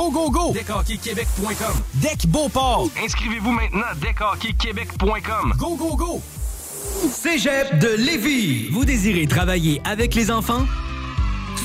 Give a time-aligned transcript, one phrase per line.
[0.00, 0.52] Go, go, go!
[0.54, 2.88] DeckHockeyQuébec.com Deck Beauport!
[3.04, 6.22] Inscrivez-vous maintenant à DeckHockeyQuébec.com Go, go, go!
[7.12, 8.70] Cégep de Lévis.
[8.70, 10.64] Vous désirez travailler avec les enfants?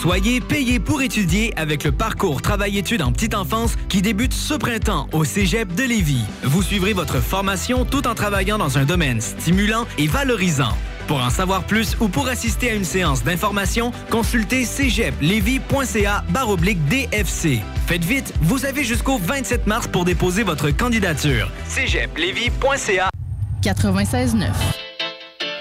[0.02, 5.08] Soyez payé pour étudier avec le parcours Travail-études en petite enfance qui débute ce printemps
[5.14, 6.26] au Cégep de Lévis.
[6.44, 10.76] Vous suivrez votre formation tout en travaillant dans un domaine stimulant et valorisant.
[11.08, 14.66] Pour en savoir plus ou pour assister à une séance d'information, consultez
[16.30, 17.62] baroblique DFC.
[17.88, 21.52] Faites vite, vous avez jusqu'au 27 mars pour déposer votre candidature.
[21.68, 23.10] cégeplevy.ca
[23.62, 24.85] 96.9.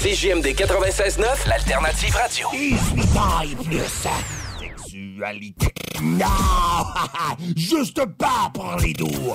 [0.00, 2.48] CGMD 96.9, l'alternative radio.
[4.88, 5.74] Sexualité.
[6.00, 6.24] Non!
[7.56, 9.34] Juste pas pour les doux!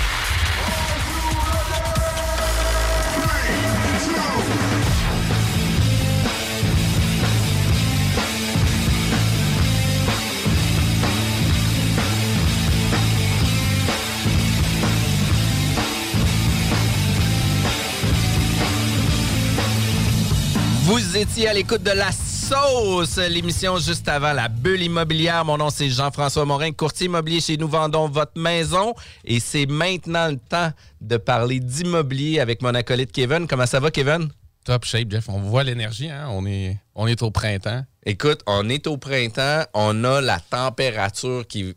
[21.21, 25.45] Étiez à l'écoute de la sauce, l'émission juste avant la bulle immobilière.
[25.45, 28.95] Mon nom c'est Jean-François Morin, courtier immobilier chez Nous Vendons Votre Maison.
[29.23, 33.45] Et c'est maintenant le temps de parler d'immobilier avec mon acolyte Kevin.
[33.45, 34.29] Comment ça va, Kevin?
[34.63, 35.29] Top shape, Jeff.
[35.29, 36.27] On voit l'énergie, hein?
[36.31, 37.83] On est, on est au printemps.
[38.03, 41.75] Écoute, on est au printemps, on a la température qui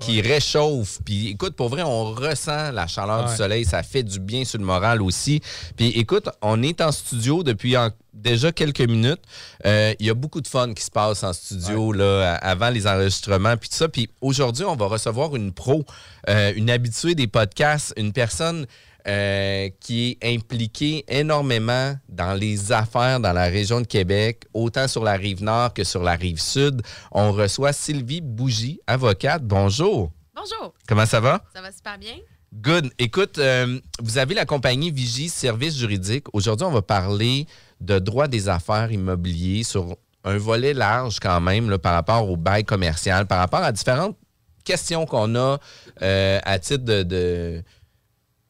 [0.00, 0.98] qui réchauffe.
[1.04, 3.64] Puis écoute, pour vrai, on ressent la chaleur du soleil.
[3.64, 5.40] Ça fait du bien sur le moral aussi.
[5.76, 9.22] Puis écoute, on est en studio depuis en- déjà quelques minutes.
[9.64, 12.86] Euh, Il y a beaucoup de fun qui se passe en studio là, avant les
[12.86, 13.56] enregistrements.
[13.56, 13.88] Puis tout ça.
[13.88, 15.84] Puis aujourd'hui, on va recevoir une pro,
[16.28, 18.66] euh, une habituée des podcasts, une personne
[19.06, 25.02] euh, qui est impliquée énormément dans les affaires dans la région de Québec, autant sur
[25.02, 26.82] la rive nord que sur la rive sud.
[27.12, 29.42] On reçoit Sylvie Bougie, avocate.
[29.44, 30.12] Bonjour.
[30.34, 30.74] Bonjour.
[30.86, 31.42] Comment ça va?
[31.54, 32.16] Ça va super bien?
[32.52, 32.90] Good.
[32.98, 36.26] Écoute, euh, vous avez la compagnie Vigie Services juridiques.
[36.32, 37.46] Aujourd'hui, on va parler
[37.80, 42.36] de droit des affaires immobiliers sur un volet large quand même là, par rapport au
[42.36, 44.16] bail commercial, par rapport à différentes
[44.64, 45.58] questions qu'on a
[46.02, 47.62] euh, à titre de, de-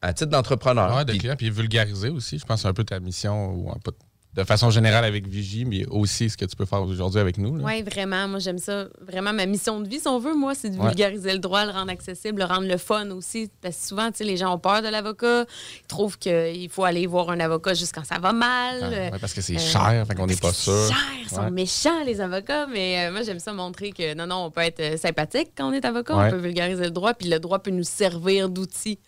[0.01, 0.95] à titre d'entrepreneur.
[0.95, 2.39] Ouais, de Puis- vulgariser aussi.
[2.39, 3.91] Je pense que c'est un peu ta mission, ou un peu
[4.35, 7.59] de façon générale avec Vigie, mais aussi ce que tu peux faire aujourd'hui avec nous.
[7.63, 8.27] Oui, vraiment.
[8.27, 8.85] Moi, j'aime ça.
[9.01, 10.87] Vraiment, ma mission de vie, si on veut, moi, c'est de Ouais.
[10.89, 13.49] vulgariser le droit, le rendre accessible, le rendre le fun aussi.
[13.61, 15.45] Parce que souvent, tu sais, les gens ont peur de l'avocat.
[15.81, 18.79] Ils trouvent qu'il faut aller voir un avocat juste quand ça va mal.
[18.83, 20.87] Ah, ouais, parce que c'est Euh, cher, fait qu'on n'est pas sûr.
[20.87, 21.51] Cher, ils sont Ouais.
[21.51, 22.67] méchants, les avocats.
[22.67, 25.69] Mais euh, moi, j'aime ça montrer que non, non, on peut être euh, sympathique quand
[25.69, 26.15] on est avocat.
[26.15, 28.99] On peut vulgariser le droit, puis le droit peut nous servir d'outil.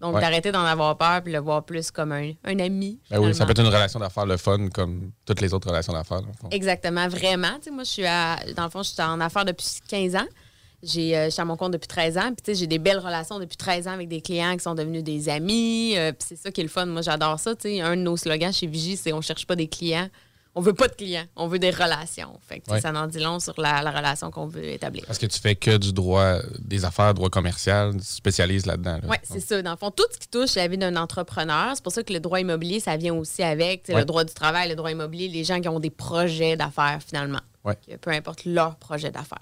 [0.00, 0.20] Donc, Ouais.
[0.20, 3.00] d'arrêter d'en avoir peur, puis le voir plus comme un, un ami.
[3.10, 5.92] Ben oui, ça peut être une relation d'affaires le fun, comme toutes les autres relations
[5.94, 6.20] d'affaires.
[6.50, 7.54] Exactement, vraiment.
[7.56, 10.16] Tu sais, moi, je suis à, dans le fond, je suis en affaires depuis 15
[10.16, 10.26] ans.
[10.82, 12.26] J'ai, euh, je suis à mon compte depuis 13 ans.
[12.26, 14.74] Puis, tu sais, j'ai des belles relations depuis 13 ans avec des clients qui sont
[14.74, 15.94] devenus des amis.
[15.96, 16.84] Euh, puis, c'est ça qui est le fun.
[16.84, 17.54] Moi, j'adore ça.
[17.56, 20.08] Tu sais, un de nos slogans chez Vigie, c'est on cherche pas des clients.
[20.58, 21.26] On veut pas de clients.
[21.36, 22.40] On veut des relations.
[22.48, 22.80] Fait que, tu sais, Ouais.
[22.80, 25.04] ça en dit long sur la, la relation qu'on veut établir.
[25.06, 28.94] Parce que tu fais que du droit des affaires, droit commercial, tu spécialises là-dedans.
[29.02, 29.08] là.
[29.08, 29.60] Oui, c'est ça.
[29.62, 32.12] Dans le fond, tout ce qui touche la vie d'un entrepreneur, c'est pour ça que
[32.12, 33.96] le droit immobilier, ça vient aussi avec Ouais.
[33.96, 37.40] le droit du travail, le droit immobilier, les gens qui ont des projets d'affaires finalement.
[37.62, 37.76] Ouais.
[37.86, 39.38] Que peu importe leur projet d'affaires.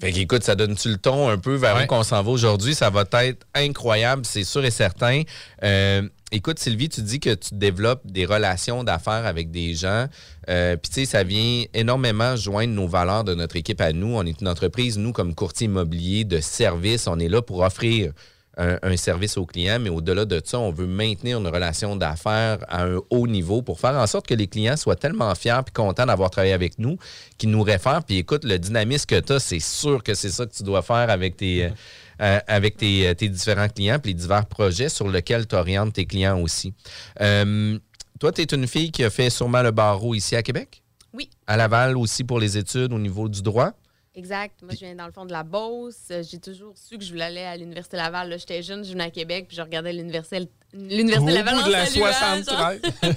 [0.00, 2.74] Fait qu'écoute, ça donne-tu le ton un peu vers où qu'on s'en va aujourd'hui?
[2.74, 5.22] Ça va être incroyable, c'est sûr et certain.
[5.62, 10.06] Euh, écoute, Sylvie, tu dis que tu développes des relations d'affaires avec des gens.
[10.48, 14.16] Euh, Puis, tu sais, ça vient énormément joindre nos valeurs de notre équipe à nous.
[14.16, 18.12] On est une entreprise, nous, comme courtier immobilier de service, on est là pour offrir
[18.58, 22.84] un, service au client, mais au-delà de ça, on veut maintenir une relation d'affaires à
[22.84, 26.06] un haut niveau pour faire en sorte que les clients soient tellement fiers et contents
[26.06, 26.98] d'avoir travaillé avec nous
[27.38, 28.02] qu'ils nous réfèrent.
[28.02, 30.82] Puis écoute, le dynamisme que tu as, c'est sûr que c'est ça que tu dois
[30.82, 31.70] faire avec tes, euh,
[32.20, 36.06] euh, avec tes, tes différents clients puis les divers projets sur lesquels tu orientes tes
[36.06, 36.74] clients aussi.
[37.20, 37.78] Euh,
[38.18, 40.82] toi, tu es une fille qui a fait sûrement le barreau ici à Québec?
[41.12, 41.30] Oui.
[41.46, 43.72] À Laval aussi pour les études au niveau du droit?
[44.14, 44.60] Exact.
[44.62, 46.08] Moi, je viens dans le fond de la Beauce.
[46.10, 48.34] Euh, J'ai toujours su que je voulais aller à l'Université Laval.
[48.36, 51.86] J'étais jeune, je venais à Québec, puis je regardais l'Université l'Université Laval en de la
[51.86, 52.46] saluant, 73.
[52.46, 52.72] genre.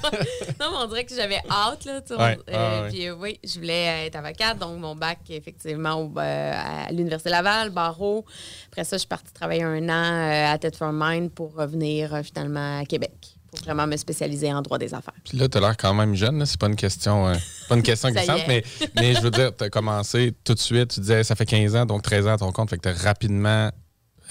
[0.60, 2.02] non, mais on dirait que j'avais hâte, là.
[2.12, 2.90] Ouais, ouais.
[2.90, 7.30] Puis euh, oui, je voulais être avocate, donc mon bac, effectivement, au- euh, à l'Université
[7.30, 8.26] Laval, barreau.
[8.70, 12.24] Après ça, je suis partie travailler un an euh, à Thetford Mine pour revenir euh,
[12.24, 13.14] finalement à Québec,
[13.52, 15.14] pour vraiment me spécialiser en droit des affaires.
[15.28, 16.46] Puis là, tu as l'air quand même jeune.
[16.46, 17.36] C'est pas une question, euh,
[17.68, 18.64] pas une question glissante, mais,
[18.96, 20.94] mais je veux dire, tu as commencé tout de suite.
[20.94, 22.70] Tu disais, ça fait 15 ans, donc 13 ans à ton compte.
[22.70, 23.70] Fait que tu as rapidement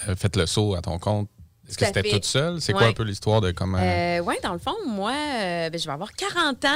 [0.09, 1.29] euh, fait le saut à ton compte.
[1.71, 2.61] Est-ce que c'était toute seule?
[2.61, 3.79] C'est quoi un peu l'histoire de comment.
[3.81, 6.69] Euh, oui, dans le fond, moi, euh, ben, je vais avoir 40 ans.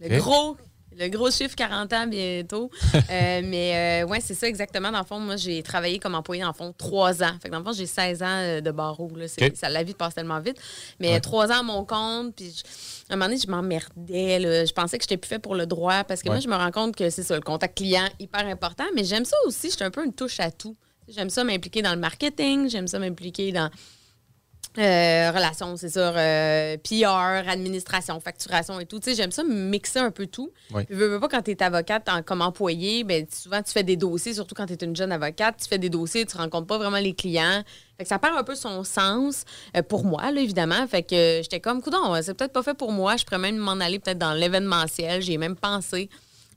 [0.00, 0.56] Le gros.
[1.00, 2.70] Le gros chiffre 40 ans bientôt.
[3.10, 4.90] Euh, mais ouais, c'est ça exactement.
[4.90, 7.32] Dans le fond, moi, j'ai travaillé comme employé dans le fond trois ans.
[7.40, 9.10] Fait que dans le fond, j'ai 16 ans de barreau.
[9.16, 9.26] Là.
[9.54, 10.56] Ça, la vie passe tellement vite.
[10.98, 12.34] Mais trois ans à mon compte.
[12.34, 12.64] Puis je-
[13.10, 14.38] à un moment donné, je m'emmerdais.
[14.40, 14.64] là.
[14.64, 16.34] Je pensais que j'étais plus fait pour le droit parce que Ouais.
[16.36, 18.84] moi, je me rends compte que c'est ça, le contact client, hyper important.
[18.96, 19.70] Mais j'aime ça aussi.
[19.70, 20.76] J'étais un peu une touche à tout.
[21.08, 22.68] J'aime ça m'impliquer dans le marketing.
[22.68, 23.70] J'aime ça m'impliquer dans
[24.78, 29.00] euh, relations, c'est sûr, euh, PR, administration, facturation et tout.
[29.00, 30.50] Tu sais, j'aime ça mixer un peu tout.
[30.72, 30.84] Oui.
[30.88, 33.96] Veux, veux pas, quand tu es avocate en- comme employé, ben, souvent tu fais des
[33.96, 36.78] dossiers, surtout quand tu es une jeune avocate, tu fais des dossiers, tu rencontres pas
[36.78, 37.62] vraiment les clients.
[37.96, 39.44] Fait que ça perd un peu son sens
[39.76, 40.86] euh, pour moi, là, évidemment.
[40.86, 43.16] Fait que j'étais comme, coudon, c'est peut-être pas fait pour moi.
[43.16, 45.20] Je pourrais même m'en aller peut-être dans l'événementiel.
[45.22, 46.08] J'ai même pensé.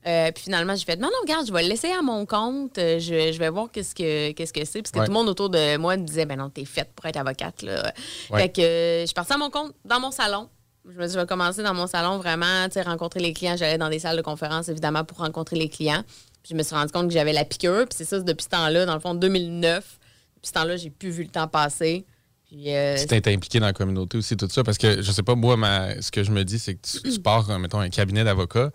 [0.06, 2.76] Euh, puis finalement, j'ai fait non, non, regarde, je vais le laisser à mon compte.
[2.78, 4.82] Euh, je, je vais voir qu'est-ce que qu'est-ce que c'est.
[4.82, 5.04] Parce que Ouais.
[5.06, 7.62] tout le monde autour de moi me disait, ben non, t'es faite pour être avocate.
[7.62, 7.92] Là.
[8.30, 8.40] Ouais.
[8.42, 10.48] Fait que euh, je suis partie à mon compte dans mon salon.
[10.84, 13.32] Je me suis dit, je vais commencer dans mon salon vraiment, tu sais, rencontrer les
[13.32, 13.56] clients.
[13.56, 16.02] J'allais dans des salles de conférence, évidemment, pour rencontrer les clients.
[16.42, 17.84] Puis je me suis rendu compte que j'avais la piqûre.
[17.88, 19.84] Puis c'est ça, depuis ce temps-là, dans le fond, 2009.
[20.34, 22.04] Depuis ce temps-là, j'ai plus vu le temps passer.
[22.48, 24.64] Puis euh, Tu t'es impliqué dans la communauté aussi, tout ça.
[24.64, 27.00] Parce que je sais pas, moi, ma- ce que je me dis, c'est que tu,
[27.12, 28.70] tu pars, mettons, un cabinet d'avocats.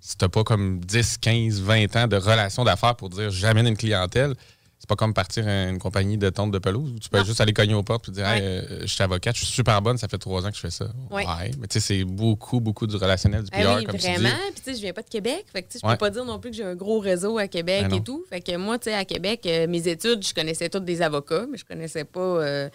[0.00, 3.76] Si t'as pas comme 10, 15, 20 ans de relations d'affaires pour dire j'amène une
[3.76, 4.34] clientèle,
[4.78, 7.24] c'est pas comme partir à une compagnie de tonte de pelouse tu peux Non.
[7.24, 8.26] juste aller cogner aux portes et dire.
[8.26, 10.60] Hey, euh, je suis avocate, je suis super bonne, ça fait trois ans que je
[10.62, 10.86] fais ça.
[11.10, 11.24] Ouais.
[11.60, 14.30] Mais tu sais, c'est beaucoup, beaucoup du relationnel, du PR, Ah oui, comme vraiment.
[14.30, 14.52] tu.
[14.54, 15.44] Puis, tu sais, je viens pas de Québec.
[15.52, 15.92] Fait que, tu sais, je Ouais.
[15.94, 17.96] peux pas dire non plus que j'ai un gros réseau à Québec Ben non.
[17.98, 18.24] et tout.
[18.30, 21.44] Fait que moi, tu sais, à Québec, euh, mes études, je connaissais toutes des avocats,
[21.50, 22.20] mais je connaissais pas.
[22.20, 22.70] euh,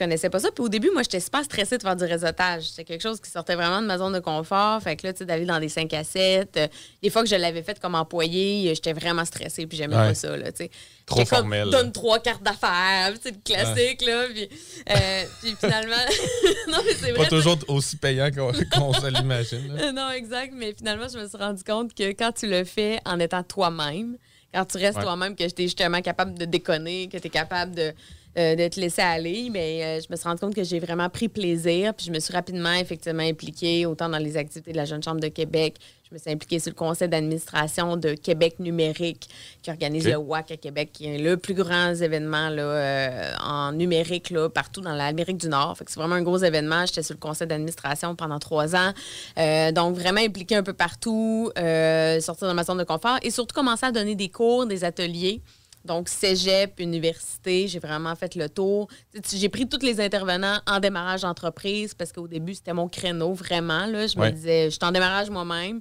[0.00, 0.50] connaissais pas ça.
[0.50, 2.64] Puis au début, moi, j'étais super stressée de faire du réseautage.
[2.64, 4.82] C'était quelque chose qui sortait vraiment de ma zone de confort.
[4.82, 6.56] Fait que là, tu sais, d'aller dans des 5 à 7.
[6.56, 6.66] euh,
[7.02, 9.66] des fois que je l'avais fait comme employé, euh, j'étais vraiment stressée.
[9.66, 10.08] Puis j'aimais Ouais.
[10.08, 10.70] pas ça, là, tu sais.
[11.06, 11.54] Trop comme.
[11.70, 13.12] Donne trois cartes d'affaires.
[13.22, 14.24] C'est le classique, là.
[14.32, 14.48] Puis,
[14.90, 15.96] euh, puis finalement.
[16.68, 17.24] non, mais c'est vrai.
[17.24, 19.92] Pas toujours aussi payant qu'on qu'on se l'imagine.
[19.94, 20.52] non, exact.
[20.56, 24.16] Mais finalement, je me suis rendu compte que quand tu le fais en étant toi-même,
[24.54, 25.04] quand tu restes Ouais.
[25.04, 27.92] toi-même, que tu es justement capable de déconner, que tu es capable de,
[28.38, 31.08] euh, de te laisser aller, mais euh, je me suis rendu compte que j'ai vraiment
[31.08, 31.92] pris plaisir.
[31.94, 35.20] Puis je me suis rapidement, effectivement, impliquée autant dans les activités de la Jeune Chambre
[35.20, 35.76] de Québec.
[36.08, 39.28] Je me suis impliquée sur le conseil d'administration de Québec numérique
[39.62, 43.72] qui organise le WAC à Québec, qui est le plus grand événement là, euh, en
[43.72, 45.76] numérique là, partout dans l'Amérique du Nord.
[45.76, 46.86] Fait que c'est vraiment un gros événement.
[46.86, 48.92] J'étais sur le conseil d'administration pendant trois ans.
[49.38, 53.54] Euh, donc, vraiment impliquée un peu partout, sortir de ma zone de confort et surtout
[53.54, 55.42] commencer à donner des cours, des ateliers.
[55.84, 58.88] Donc, cégep, université, j'ai vraiment fait le tour.
[59.32, 63.86] J'ai pris tous les intervenants en démarrage d'entreprise parce qu'au début, c'était mon créneau, vraiment.
[63.86, 64.06] Là.
[64.06, 64.30] Je Ouais.
[64.30, 65.80] me disais, je suis en démarrage moi-même.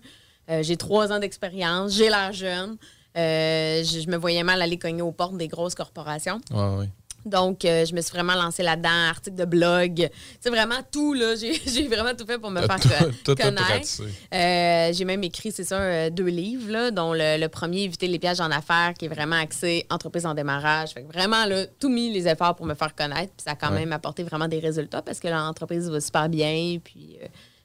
[0.50, 2.78] Euh, j'ai trois ans d'expérience, j'ai l'air jeune.
[3.18, 6.40] Euh, je, je me voyais mal aller cogner aux portes des grosses corporations.
[6.52, 6.90] Ouais, ouais.
[7.26, 10.10] Donc, euh, je me suis vraiment lancée là-dedans, articles de blog.
[10.40, 11.36] C'est vraiment tout, là.
[11.36, 14.02] J'ai vraiment tout fait pour me faire Tout- tout a connaître.
[14.34, 18.08] Euh, J'ai même écrit, c'est ça, euh, deux livres, là, dont le, le premier, Éviter
[18.08, 20.90] les pièges en affaires, qui est vraiment axé entreprise en démarrage.
[20.92, 23.32] Fait que vraiment, là, tout mis les efforts pour me faire connaître.
[23.36, 23.80] Puis ça a quand Ouais.
[23.80, 26.78] même apporté vraiment des résultats parce que l'entreprise va super bien.
[26.84, 27.18] Puis,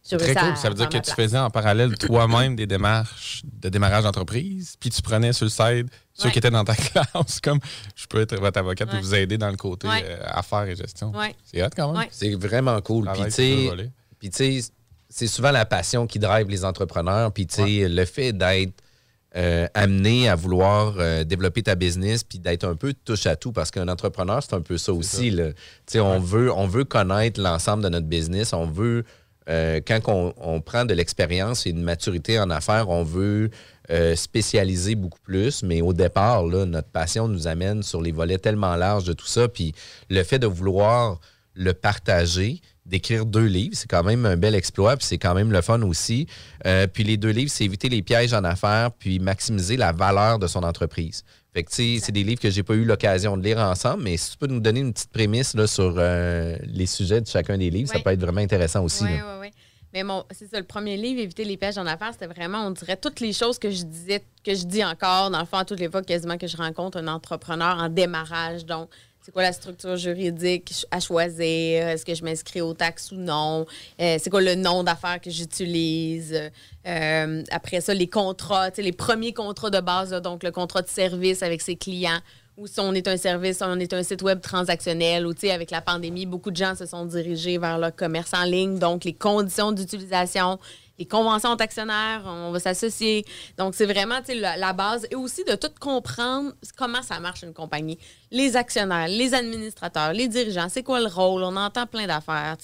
[0.06, 0.56] Très cool.
[0.56, 4.90] Ça veut dire que tu faisais en parallèle toi-même des démarches de démarrage d'entreprise, puis
[4.90, 6.32] tu prenais sur le side ceux Ouais.
[6.32, 7.58] qui étaient dans ta classe, comme
[7.96, 8.98] je peux être votre avocate Ouais.
[8.98, 10.04] et vous aider dans le côté Ouais.
[10.06, 11.10] euh, affaires et gestion.
[11.12, 11.34] Ouais.
[11.44, 12.02] C'est hot quand même.
[12.02, 12.08] Ouais.
[12.12, 13.10] C'est vraiment cool.
[13.14, 14.60] Puis, tu sais,
[15.08, 17.32] c'est souvent la passion qui drive les entrepreneurs.
[17.32, 18.74] Puis, tu sais, le fait d'être
[19.36, 23.50] euh, amené à vouloir euh, développer ta business puis d'être un peu touche à tout
[23.52, 25.30] parce qu'un entrepreneur, c'est un peu ça aussi.
[25.30, 25.48] là.
[25.52, 25.54] Tu
[25.86, 28.52] sais, on, veut, on veut connaître l'ensemble de notre business.
[28.52, 29.04] On veut,
[29.48, 33.50] euh, quand on, prend de l'expérience et une maturité en affaires, on veut
[33.90, 35.62] euh, spécialiser beaucoup plus.
[35.62, 39.48] Mais au départ, notre passion nous amène sur les volets tellement larges de tout ça.
[39.48, 39.74] Puis
[40.08, 41.20] le fait de vouloir
[41.54, 45.52] le partager, d'écrire deux livres, c'est quand même un bel exploit, puis c'est quand même
[45.52, 46.26] le fun aussi.
[46.66, 50.38] Euh, puis les deux livres, c'est éviter les pièges en affaires, puis maximiser la valeur
[50.38, 51.24] de son entreprise.
[51.54, 54.32] Fait que, c'est des livres que j'ai pas eu l'occasion de lire ensemble, mais si
[54.32, 57.70] tu peux nous donner une petite prémisse là, sur euh, les sujets de chacun des
[57.70, 59.04] livres, ça peut être vraiment intéressant aussi.
[59.04, 59.48] Oui, oui, oui.
[59.92, 62.72] Mais mon, c'est ça, le premier livre, Éviter les pièges en affaires, c'était vraiment, on
[62.72, 65.64] dirait, toutes les choses que je disais, que je dis encore, dans le fond, à
[65.64, 68.66] toutes les fois quasiment que je rencontre un entrepreneur en démarrage.
[68.66, 68.90] Donc,
[69.24, 71.88] c'est quoi la structure juridique à choisir?
[71.88, 73.64] Est-ce que je m'inscris aux taxes ou non?
[73.98, 76.38] Euh, c'est quoi le nom d'affaires que j'utilise?
[76.86, 81.42] Euh, après ça, les contrats, les premiers contrats de base, donc le contrat de service
[81.42, 82.20] avec ses clients
[82.56, 85.80] ou si on est un service, on est un site web transactionnel, ou avec la
[85.80, 88.78] pandémie, beaucoup de gens se sont dirigés vers le commerce en ligne.
[88.78, 90.60] Donc, les conditions d'utilisation,
[90.98, 93.24] les conventions d'actionnaires, on va s'associer.
[93.58, 95.06] Donc, c'est vraiment la, la base.
[95.10, 97.98] Et aussi de tout comprendre comment ça marche une compagnie.
[98.30, 101.42] Les actionnaires, les administrateurs, les dirigeants, c'est quoi le rôle?
[101.42, 102.56] On entend plein d'affaires,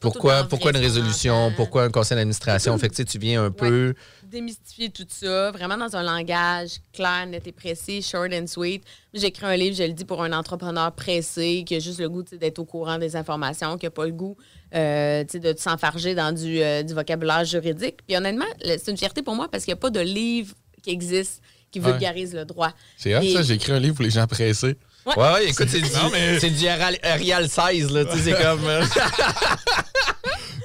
[0.00, 1.52] Pourquoi, pourquoi une résolution?
[1.56, 2.76] Pourquoi un conseil d'administration?
[2.78, 3.94] Fait que, tu sais, tu viens un peu.
[4.32, 8.82] Démystifier tout ça, vraiment dans un langage clair, net et précis, short and sweet.
[9.14, 12.22] J'écris un livre, je le dis, pour un entrepreneur pressé qui a juste le goût
[12.22, 14.36] d'être au courant des informations, qui n'a pas le goût
[14.74, 17.98] euh, tu sais, de s'enfarger dans du, euh, du vocabulaire juridique.
[18.06, 20.90] Puis honnêtement, c'est une fierté pour moi parce qu'il n'y a pas de livre qui
[20.90, 21.90] existe qui Ouais.
[21.92, 22.72] vulgarise le droit.
[22.98, 23.42] C'est Et- ça.
[23.42, 24.76] J'ai écrit un livre pour les gens pressés.
[25.06, 25.16] Ouais.
[25.18, 28.04] Ouais, ouais, écoute, c'est du, mais- c'est du Arial, Arial 16, là.
[28.04, 28.64] Tu sais, c'est comme.
[28.66, 28.84] euh,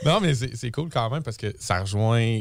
[0.05, 2.39] Non, mais c'est c'est cool quand même parce que ça rejoint.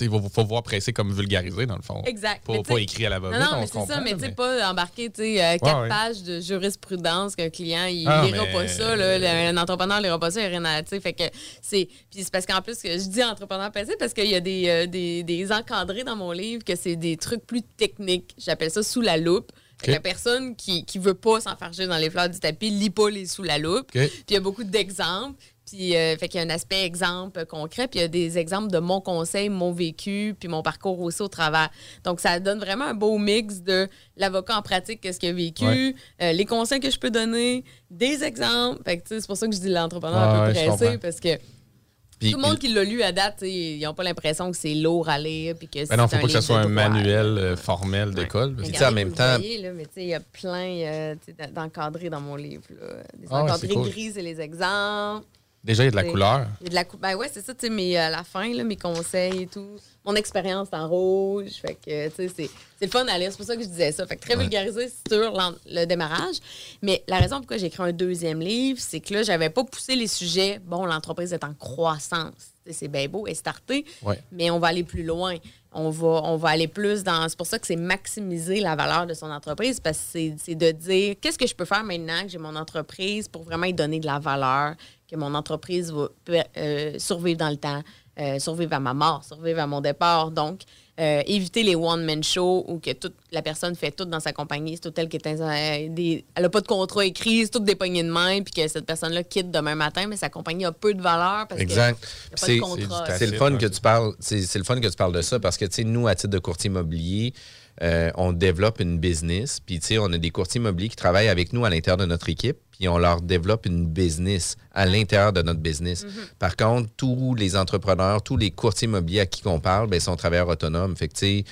[0.00, 2.02] Il faut, faut voir pressé comme vulgarisé, dans le fond.
[2.06, 2.44] Exact.
[2.44, 5.82] Pas, pas écrit à la Non, mais c'est ça, mais mais- pas embarquer, euh, quatre
[5.82, 5.88] ouais.
[5.88, 10.00] pages de jurisprudence qu'un client, il Ah, lira mais- pas ça, là, le- un entrepreneur
[10.00, 11.24] lira pas ça, il n'y a rien à, fait que
[11.62, 14.40] c'est, puis c'est parce qu'en plus, que je dis entrepreneur passé parce qu'il y a
[14.40, 18.70] des, euh, des, des encadrés dans mon livre que c'est des trucs plus techniques, j'appelle
[18.70, 19.50] ça sous la loupe.
[19.86, 23.26] La personne qui, qui veut pas s'enfarger dans les fleurs du tapis lit pas les
[23.26, 23.88] sous la loupe.
[23.92, 25.38] Puis il y a beaucoup d'exemples.
[25.66, 27.88] Puis, euh, fait qu'il y a un aspect exemple concret.
[27.88, 31.22] Puis il y a des exemples de mon conseil, mon vécu, puis mon parcours aussi
[31.22, 31.70] au travers.
[32.04, 35.64] Donc, ça donne vraiment un beau mix de l'avocat en pratique, qu'est-ce qu'il a vécu,
[35.64, 35.94] Ouais.
[36.22, 38.80] euh, les conseils que je peux donner, des exemples.
[38.84, 40.60] Fait que, tu sais, c'est pour ça que je dis l'entrepreneur Ah un ouais, peu
[40.60, 44.02] je pressé, parce que tout le monde qui l'a lu à date, ils n'ont pas
[44.04, 45.54] l'impression que c'est lourd à lire.
[45.58, 48.56] Puis que Ben non, c'est faut pas que livre soit un manuel euh, formel d'école.
[48.64, 51.14] sais, en même temps- voyez, là, mais tu sais, il y a plein euh,
[51.52, 52.62] d'encadrés dans mon livre.
[52.70, 53.02] là.
[53.18, 53.90] Des Ah ouais, encadrés cool.
[53.90, 55.26] gris, c'est les exemples.
[55.66, 56.46] Déjà, il y a de la couleur.
[56.60, 58.22] Il y a de la cou- ben ouais, c'est ça, tu sais, mais à la
[58.22, 59.66] fin, là, mes conseils et tout.
[60.04, 61.50] Mon expérience en rouge.
[61.60, 63.32] Fait que, tu sais, c'est, c'est le fun à lire.
[63.32, 64.06] C'est pour ça que je disais ça.
[64.06, 65.32] Fait que très vulgarisé sur
[65.66, 66.36] le démarrage.
[66.80, 69.96] Mais la raison pourquoi j'ai écrit un deuxième livre, c'est que là, j'avais pas poussé
[69.96, 70.60] les sujets.
[70.64, 72.52] Bon, l'entreprise est en croissance.
[72.70, 73.84] C'est bien beau, elle est startée.
[74.02, 74.20] Ouais.
[74.30, 75.34] Mais on va aller plus loin.
[75.72, 77.28] On va, on va aller plus dans.
[77.28, 80.54] C'est pour ça que c'est maximiser la valeur de son entreprise parce que c'est, c'est
[80.54, 83.74] de dire qu'est-ce que je peux faire maintenant que j'ai mon entreprise pour vraiment y
[83.74, 84.74] donner de la valeur,
[85.10, 86.08] que mon entreprise va
[86.56, 87.82] euh, survivre dans le temps,
[88.18, 90.30] euh, survivre à ma mort, survivre à mon départ.
[90.30, 90.62] Donc,
[90.98, 94.76] euh, éviter les one-man shows où que toute la personne fait tout dans sa compagnie.
[94.76, 97.58] C'est tout elle qui est un- des- elle n'a pas de contrat écrit, c'est tout
[97.58, 100.72] des poignées de main, puis que cette personne-là quitte demain matin, mais sa compagnie a
[100.72, 102.00] peu de valeur parce Exact.
[102.00, 104.14] que C'est- le fun que tu parles.
[104.18, 106.14] C'est c'est le fun que tu parles de ça parce que tu sais, nous, à
[106.14, 107.34] titre de courtier immobilier,
[107.82, 109.60] euh, on développe une business.
[109.60, 112.06] Puis tu sais, on a des courtiers immobiliers qui travaillent avec nous à l'intérieur de
[112.06, 112.56] notre équipe.
[112.78, 116.04] Puis on leur développe une business à l'intérieur de notre business.
[116.04, 116.38] Mm-hmm.
[116.38, 120.16] Par contre, tous les entrepreneurs, tous les courtiers immobiliers à qui on parle, ben, sont
[120.16, 120.96] travailleurs autonomes.
[120.96, 121.42] Fait que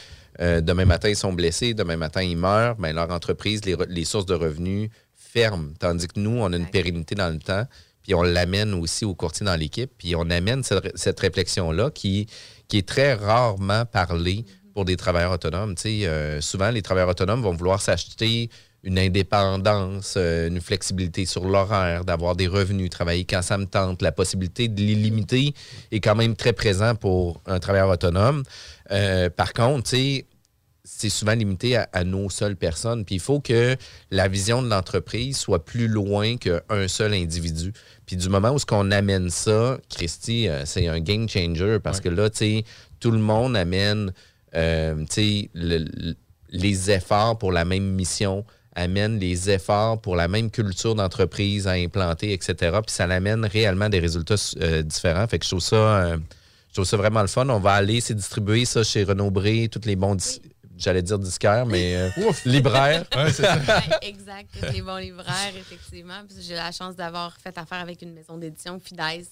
[0.40, 4.26] euh, demain matin, ils sont blessés, demain matin, ils meurent, ben, leur entreprise, les, sources
[4.26, 5.72] de revenus ferment.
[5.78, 7.66] Tandis que nous, on a une pérennité dans le temps,
[8.02, 12.26] puis on l'amène aussi aux courtiers dans l'équipe, puis on amène cette, cette réflexion-là qui,
[12.68, 15.74] qui est très rarement parlée pour des travailleurs autonomes.
[15.76, 18.50] Tu sais, euh, souvent, les travailleurs autonomes vont vouloir s'acheter
[18.84, 24.02] une indépendance, euh, une flexibilité sur l'horaire, d'avoir des revenus, travailler quand ça me tente.
[24.02, 25.54] La possibilité de l'illimiter
[25.90, 28.42] est quand même très présent pour un travailleur autonome.
[28.90, 29.90] Euh, par contre,
[30.86, 33.06] c'est souvent limité à, à nos seules personnes.
[33.06, 33.74] Puis il faut que
[34.10, 37.72] la vision de l'entreprise soit plus loin qu'un seul individu.
[38.04, 42.00] Puis du moment où ce qu'on amène ça, Christy, euh, c'est un game changer parce
[42.00, 42.64] que là, tu sais,
[43.00, 44.12] tout le monde amène,
[44.54, 44.94] euh,
[45.54, 46.14] le-
[46.50, 51.72] les efforts pour la même mission, amène les efforts pour la même culture d'entreprise à
[51.72, 52.54] implanter, etc.
[52.84, 55.26] Puis ça amène réellement des résultats euh, différents.
[55.26, 55.76] Fait que je trouve ça...
[55.76, 56.16] euh,
[56.74, 57.48] je trouve ça vraiment le fun.
[57.50, 60.16] On va aller, c'est distribuer ça chez Renaud Bré, tous les bons,
[60.76, 62.10] j'allais dire disquaires, mais euh,
[62.44, 63.04] libraires.
[63.14, 63.58] Ouais, c'est ça.
[64.02, 64.48] Exact.
[64.72, 66.24] Les bons livraires, effectivement.
[66.28, 69.24] Puis j'ai la chance d'avoir fait affaire avec une maison d'édition, Fides,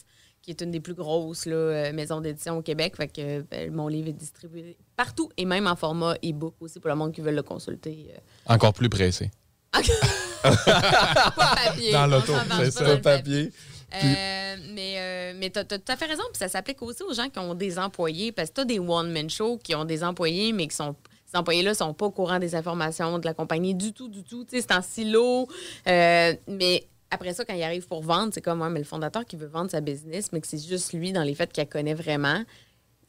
[0.42, 2.96] qui est une des plus grosses là, euh, maisons d'édition au Québec.
[2.96, 6.90] Fait que ben, mon livre est distribué partout et même en format e-book aussi pour
[6.90, 8.08] le monde qui veut le consulter.
[8.14, 8.54] euh.
[8.54, 9.30] Encore plus pressé.
[9.72, 11.92] pas papier.
[11.92, 12.32] Dans l'auto,
[12.62, 13.52] c'est pas ça, papier.
[13.94, 16.22] Euh, mais euh, mais tu as, tout à fait raison.
[16.32, 18.32] Puis ça s'applique aussi aux gens qui ont des employés.
[18.32, 20.96] Parce que tu as des one-man shows qui ont des employés, mais qui sont.
[21.26, 24.44] Ces employés-là sont pas au courant des informations de la compagnie du tout, du tout.
[24.50, 25.48] C'est en silo.
[25.88, 29.24] Euh, mais après ça, quand il arrive pour vendre, c'est comme ouais, mais le fondateur
[29.24, 31.94] qui veut vendre sa business, mais que c'est juste lui, dans les faits, qu'il connaît
[31.94, 32.42] vraiment.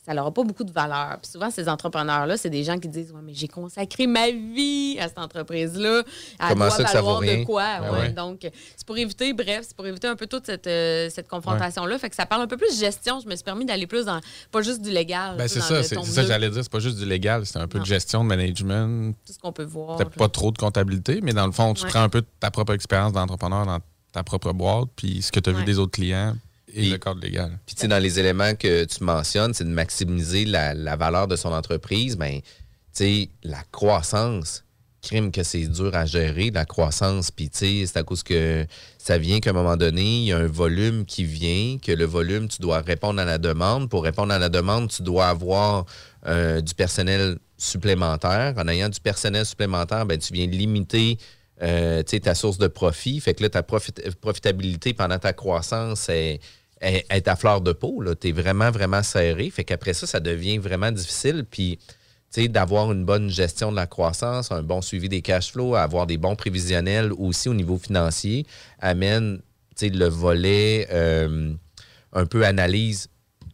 [0.06, 1.18] Ça n'aura pas beaucoup de valeur.
[1.22, 4.98] Puis souvent, ces entrepreneurs-là, c'est des gens qui disent Ouais, mais j'ai consacré ma vie
[5.00, 6.04] à cette entreprise-là.
[6.42, 7.40] Elle Comment doit ça que ça vaut valoir rien?
[7.40, 7.80] de quoi?
[7.80, 8.00] Ben ouais.
[8.00, 8.10] ouais.
[8.10, 8.40] Donc,
[8.76, 11.98] c'est pour éviter, bref, c'est pour éviter un peu toute cette, euh, cette confrontation-là.
[12.00, 13.22] Fait que ça parle un peu plus de gestion.
[13.22, 14.20] Je me suis permis d'aller plus dans,
[14.52, 15.38] pas juste du légal.
[15.38, 16.64] Ben, c'est ça, c'est ça j'allais dire.
[16.64, 17.84] C'est pas juste du légal, c'est un peu Non.
[17.84, 19.16] de gestion, de management.
[19.26, 19.96] Tout ce qu'on peut voir.
[19.96, 22.74] Peut-être pas trop de comptabilité, mais dans le fond, tu prends un peu ta propre
[22.74, 23.80] expérience d'entrepreneur dans
[24.14, 25.60] ta propre boîte, puis ce que tu as Ouais.
[25.60, 26.36] vu des autres clients
[26.70, 27.60] et Puis- le cadre légal.
[27.66, 31.28] Puis, tu sais, dans les éléments que tu mentionnes, c'est de maximiser la, la valeur
[31.28, 32.16] de son entreprise.
[32.16, 32.46] Ben, tu
[32.94, 34.64] sais, la croissance,
[35.02, 37.30] crime que c'est dur à gérer, la croissance.
[37.30, 38.66] Puis, tu sais, c'est à cause que
[38.98, 42.06] ça vient qu'à un moment donné, il y a un volume qui vient, que le
[42.06, 43.90] volume, tu dois répondre à la demande.
[43.90, 45.86] Pour répondre à la demande, tu dois avoir
[46.26, 48.54] euh, du personnel supplémentaire.
[48.58, 51.18] En ayant du personnel supplémentaire, ben, tu viens limiter
[51.62, 53.20] euh, ta source de profit.
[53.20, 56.40] Fait que là, ta profit- profitabilité pendant ta croissance est,
[56.82, 58.04] à fleur de peau.
[58.16, 59.50] Tu es vraiment, vraiment serré.
[59.50, 61.46] Fait qu'après ça, ça devient vraiment difficile.
[61.50, 61.80] Puis,
[62.50, 66.18] d'avoir une bonne gestion de la croissance, un bon suivi des cash flows, avoir des
[66.18, 68.46] bons prévisionnels aussi au niveau financier,
[68.80, 69.42] amène
[69.82, 71.54] le volet euh,
[72.14, 73.10] un peu analyse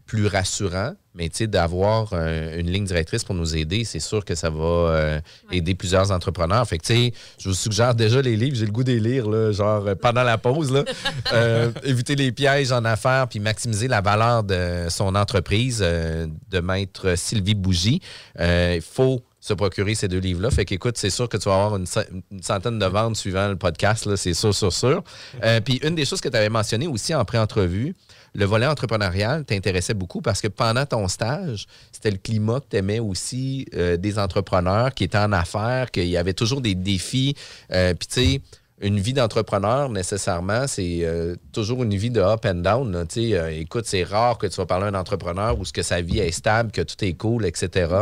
[0.09, 4.25] plus rassurant, mais tu sais, d'avoir euh, une ligne directrice pour nous aider, c'est sûr
[4.25, 5.19] que ça va euh,
[5.51, 6.67] aider plusieurs entrepreneurs.
[6.67, 8.99] Fait que, tu sais, je vous suggère déjà les livres, j'ai le goût de les
[8.99, 10.83] lire, là, genre euh, pendant la pause, là.
[11.31, 17.15] Euh, éviter les pièges en affaires, puis maximiser la valeur de son entreprise, de maître
[17.15, 18.01] Sylvie Bougie.
[18.39, 20.51] Il faut se procurer ces deux livres-là.
[20.51, 23.48] Fait qu'écoute, c'est sûr que tu vas avoir une, cent- une centaine de ventes suivant
[23.48, 25.03] le podcast, c'est sûr, sûr, sûr.
[25.43, 27.96] Euh, puis une des choses que tu avais mentionné aussi en pré-entrevue,
[28.36, 32.77] le volet entrepreneurial t'intéressait beaucoup parce que pendant ton stage, c'était le climat que tu
[32.77, 37.36] aimais aussi euh, des entrepreneurs qui étaient en affaires, qu'il y avait toujours des défis.
[37.72, 38.41] Euh, Puis tu sais,
[38.81, 43.05] une vie d'entrepreneur, nécessairement, c'est euh, toujours une vie de up and down.
[43.18, 46.20] euh, écoute, c'est rare que tu vas parler à un entrepreneur où que sa vie
[46.20, 47.94] est stable, que tout est cool, etc.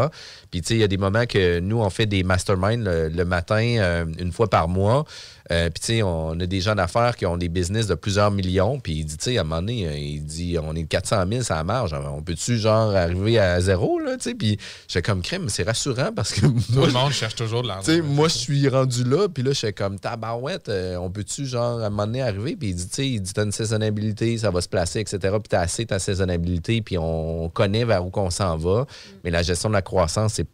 [0.51, 3.77] Puis, il y a des moments que nous, on fait des masterminds le, le matin,
[3.79, 5.05] euh, une fois par mois.
[5.51, 8.31] Euh, puis, tu sais, on a des gens d'affaires qui ont des business de plusieurs
[8.31, 8.79] millions.
[8.79, 10.87] Puis, il dit, tu sais, à un moment donné, euh, il dit, on est de
[10.87, 11.93] 400 000, ça marge.
[11.93, 14.35] On peut-tu, genre, arriver à zéro, là, tu sais?
[14.35, 14.57] Puis,
[14.87, 17.83] j'étais comme crème, c'est rassurant parce que Tout le monde cherche toujours de l'argent.
[17.85, 21.09] tu sais, moi, je suis rendu là, puis là, je suis comme tabarouette, euh, on
[21.09, 22.55] peut-tu, genre, à un moment donné, arriver?
[22.55, 25.17] Puis il dit, tu sais, il dit, t'as une saisonnabilité, ça va se placer, etc.
[25.19, 28.85] Puis t'as assez ta saisonnabilité, puis on connaît vers où qu'on s'en va.
[29.23, 30.47] Mais la gestion de la croissance, c'est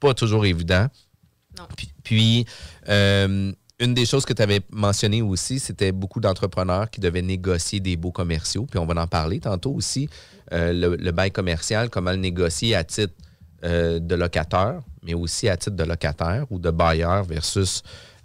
[0.00, 0.86] pas toujours évident.
[1.58, 1.64] Non.
[1.76, 2.46] Puis, puis,
[2.88, 7.80] euh, une des choses que tu avais mentionné aussi, c'était beaucoup d'entrepreneurs qui devaient négocier
[7.80, 8.66] des baux commerciaux.
[8.68, 10.08] Puis on va en parler tantôt aussi.
[10.52, 13.14] Euh, le, bail commercial, comment le négocier à titre
[13.64, 17.82] euh, de locateur, mais aussi à titre de locataire ou de bailleur versus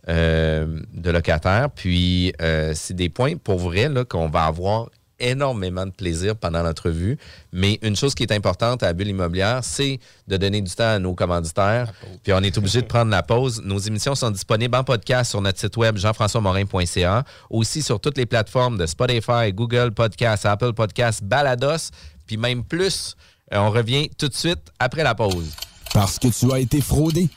[0.10, 1.70] euh, de locataire.
[1.70, 2.34] Puis
[2.74, 4.90] c'est des points pour vrai qu'on va avoir
[5.24, 7.18] énormément de plaisir pendant l'entrevue.
[7.52, 10.96] Mais une chose qui est importante à la bulle immobilière, c'est de donner du temps
[10.96, 11.92] à nos commanditaires.
[12.24, 13.62] Puis on est obligé de prendre la pause.
[13.64, 18.26] Nos émissions sont disponibles en podcast sur notre site web jean-françois-morin.ca, aussi sur toutes les
[18.26, 21.92] plateformes de Spotify, Google Podcasts, Apple Podcasts, Balados,
[22.28, 23.16] puis même plus.
[23.54, 25.52] Euh, on revient tout de suite après la pause.
[25.94, 27.30] Parce que tu as été fraudé.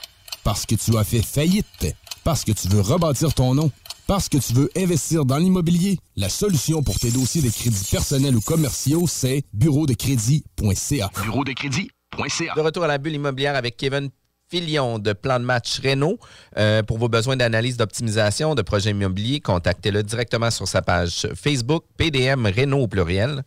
[0.44, 1.94] Parce que tu as fait faillite.
[2.24, 3.70] Parce que tu veux rebâtir ton nom.
[4.06, 5.98] Parce que tu veux investir dans l'immobilier.
[6.14, 11.10] La solution pour tes dossiers de crédits personnels ou commerciaux, c'est bureau de crédit.ca.
[11.24, 12.54] Bureau de crédit.ca.
[12.54, 14.10] De retour à la bulle immobilière avec Kevin
[14.48, 16.20] Filion de Plan de match Renault.
[16.56, 21.82] Euh, pour vos besoins d'analyse d'optimisation de projets immobiliers, contactez-le directement sur sa page Facebook,
[21.96, 23.42] PDM Renault au pluriel.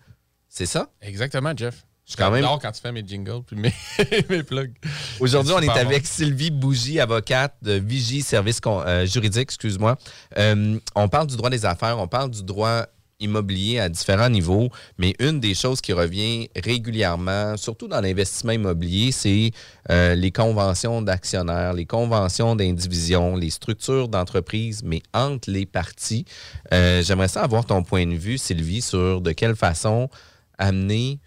[0.49, 0.89] C'est ça?
[1.01, 1.85] Exactement, Jeff.
[2.09, 3.71] Je Quand même- quand tu fais mes jingles puis mes,
[4.29, 4.73] mes plugs.
[5.19, 5.73] Aujourd'hui, on est bon.
[5.73, 9.95] avec Sylvie Bougie, avocate de Vigie Service euh, Juridique, excuse-moi.
[10.37, 12.85] Euh, on parle du droit des affaires, on parle du droit
[13.19, 19.11] immobilier à différents niveaux, mais une des choses qui revient régulièrement, surtout dans l'investissement immobilier,
[19.11, 19.51] c'est
[19.91, 26.25] euh, les conventions d'actionnaires, les conventions d'indivision, les structures d'entreprise, mais entre les parties.
[26.71, 30.09] J'aimerais ça avoir ton point de vue, Sylvie, sur de quelle façon
[30.57, 31.19] amener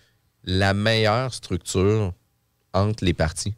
[0.44, 2.12] la meilleure structure
[2.72, 3.54] entre les parties.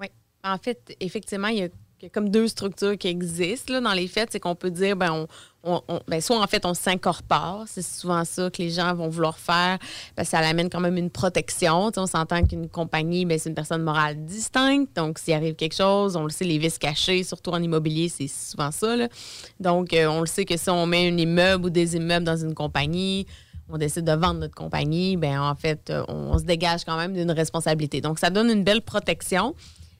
[0.00, 0.08] Oui.
[0.44, 1.68] En fait, effectivement, il y a
[2.12, 4.30] comme deux structures qui existent là, dans les faits.
[4.32, 5.26] C'est qu'on peut dire, ben,
[5.62, 7.64] on, ben, soit en fait, on s'incorpore.
[7.66, 9.78] C'est souvent ça que les gens vont vouloir faire
[10.14, 11.90] parce que ça amène quand même une protection.
[11.96, 14.94] On s'entend qu'une compagnie, ben, c'est une personne morale distincte.
[14.94, 18.28] Donc, s'il arrive quelque chose, on le sait, les vices cachés, surtout en immobilier, c'est
[18.28, 18.94] souvent ça.
[19.58, 22.36] Donc, euh, on le sait que si on met un immeuble ou des immeubles dans
[22.36, 23.26] une compagnie,
[23.68, 27.14] on décide de vendre notre compagnie, ben en fait, euh, on se dégage quand même
[27.14, 28.00] d'une responsabilité.
[28.00, 29.54] Donc, ça donne une belle protection,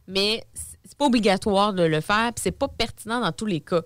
[0.07, 0.45] mais
[0.85, 3.83] c'est pas obligatoire de le faire, puis c'est pas pertinent dans tous les cas.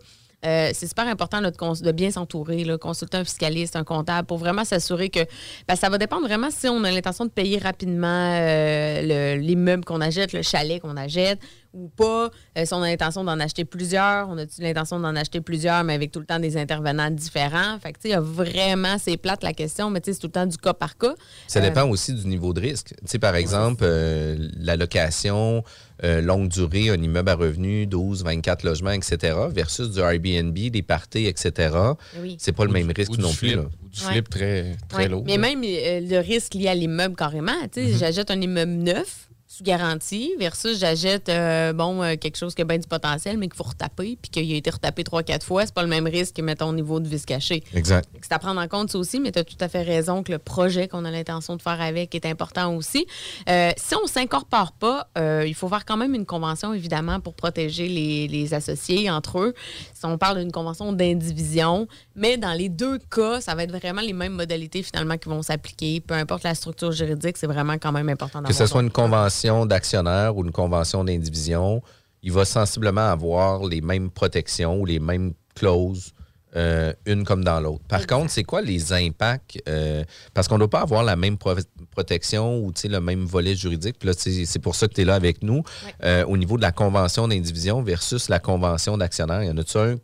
[0.47, 5.11] Euh, c'est super important de, bien s'entourer, consulter un fiscaliste, un comptable, pour vraiment s'assurer
[5.11, 5.21] que
[5.69, 8.07] ben, ça va dépendre vraiment si on a l'intention de payer rapidement
[8.39, 11.39] euh, le- l'immeuble qu'on achète, le chalet qu'on achète,
[11.73, 12.31] ou pas.
[12.59, 15.95] Euh, si on a l'intention d'en acheter plusieurs, on a-tu l'intention d'en acheter plusieurs, mais
[15.95, 17.79] avec tout le temps des intervenants différents?
[17.81, 20.15] Fait que, tu sais, il y a vraiment, c'est plate la question, mais tu sais,
[20.15, 21.15] c'est tout le temps du cas par cas.
[21.47, 22.89] Ça Euh, dépend aussi du niveau de risque.
[22.89, 25.63] Tu sais, par exemple, euh, la location,
[26.03, 30.83] euh, longue durée, un immeuble à revenus, 12, 24 logements, etc., versus du Airbnb, des
[30.83, 31.77] parties, etc.,
[32.21, 32.37] Oui.
[32.41, 33.55] c'est pas le même risque non plus.
[33.55, 33.63] là.
[33.63, 34.13] ou du Ouais.
[34.13, 35.09] flip très, très Ouais.
[35.09, 35.25] lourd.
[35.27, 35.39] Mais là.
[35.39, 37.53] même euh, le risque lié à l'immeuble carrément.
[37.73, 42.55] Tu sais, J'achète un immeuble neuf sous garantie versus j'achète euh, bon euh, quelque chose
[42.55, 45.25] qui a bien du potentiel mais qu'il faut retaper puis qu'il a été retapé trois
[45.25, 48.09] quatre fois c'est pas le même risque que mettons au niveau de vis caché Exact.
[48.23, 50.31] C'est à prendre en compte ça aussi, mais tu as tout à fait raison que
[50.31, 53.07] le projet qu'on a l'intention de faire avec est important aussi.
[53.49, 55.09] Euh, si on ne s'incorpore pas,
[55.45, 59.55] il faut faire quand même une convention, évidemment, pour protéger les, les associés entre eux.
[59.95, 64.03] Si on parle d'une convention d'indivision, mais dans les deux cas, ça va être vraiment
[64.03, 66.01] les mêmes modalités finalement qui vont s'appliquer.
[66.01, 69.40] Peu importe la structure juridique, c'est vraiment quand même important Que ce soit une convention
[69.67, 71.83] d'actionnaire ou une convention d'indivision,
[72.23, 76.13] il va sensiblement avoir les mêmes protections ou les mêmes clauses,
[76.57, 77.85] euh, une comme dans l'autre.
[77.89, 79.59] Par contre, c'est quoi les impacts?
[79.69, 81.55] euh, parce qu'on ne doit pas avoir la même pro-
[81.93, 83.97] protection ou le même volet juridique.
[84.17, 85.63] C'est pour ça que tu es là avec nous.
[86.03, 89.97] Euh, au niveau de la convention d'indivision versus la convention d'actionnaire, y en a-tu un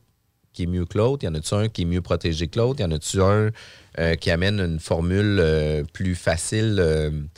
[0.52, 1.24] qui est mieux que l'autre?
[1.24, 2.80] Y en a-tu un qui est mieux protégé que l'autre?
[2.80, 3.50] Y en a-tu un
[4.16, 5.42] qui amène une formule
[5.92, 7.28] plus facile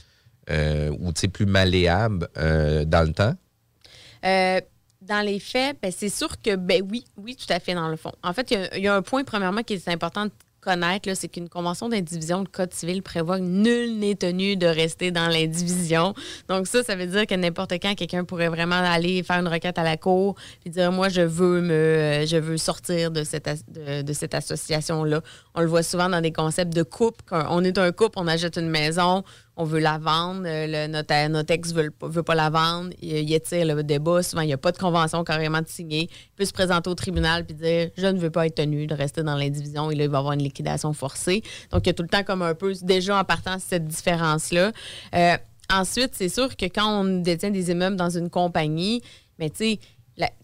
[0.51, 3.35] euh, ou plus malléable euh, dans le temps?
[4.25, 4.61] Euh,
[5.03, 7.97] dans les faits, ben, c'est sûr que, ben oui, oui, tout à fait, dans le
[7.97, 8.13] fond.
[8.23, 11.49] En fait, il y a- un point, premièrement, qui est important de connaître, c'est qu'une
[11.49, 16.15] convention d'indivision, le Code civil prévoit que nul n'est tenu de rester dans l'indivision.
[16.49, 19.79] Donc, ça, ça veut dire que n'importe quand, quelqu'un pourrait vraiment aller faire une requête
[19.79, 20.35] à la cour
[20.67, 25.23] et dire, moi, je veux me, je veux sortir de cette, de cette association-là.
[25.59, 27.25] On le voit souvent dans des concepts de couple.
[27.33, 29.25] On est un couple, on achète une maison,
[29.57, 33.83] on veut la vendre, euh, notre, ex veut, veut pas la vendre, il, étire le
[33.83, 36.89] débat, souvent il n'y a pas de convention carrément de signer, il peut se présenter
[36.89, 39.97] au tribunal puis dire je ne veux pas être tenu de rester dans l'indivision et
[39.97, 41.43] là il va avoir une liquidation forcée.
[41.73, 44.71] Donc il y a tout le temps comme un peu déjà en partant cette différence-là.
[45.17, 45.37] Euh,
[45.73, 49.03] ensuite, c'est sûr que quand on détient des immeubles dans une compagnie,
[49.41, 49.81] mais tu sais,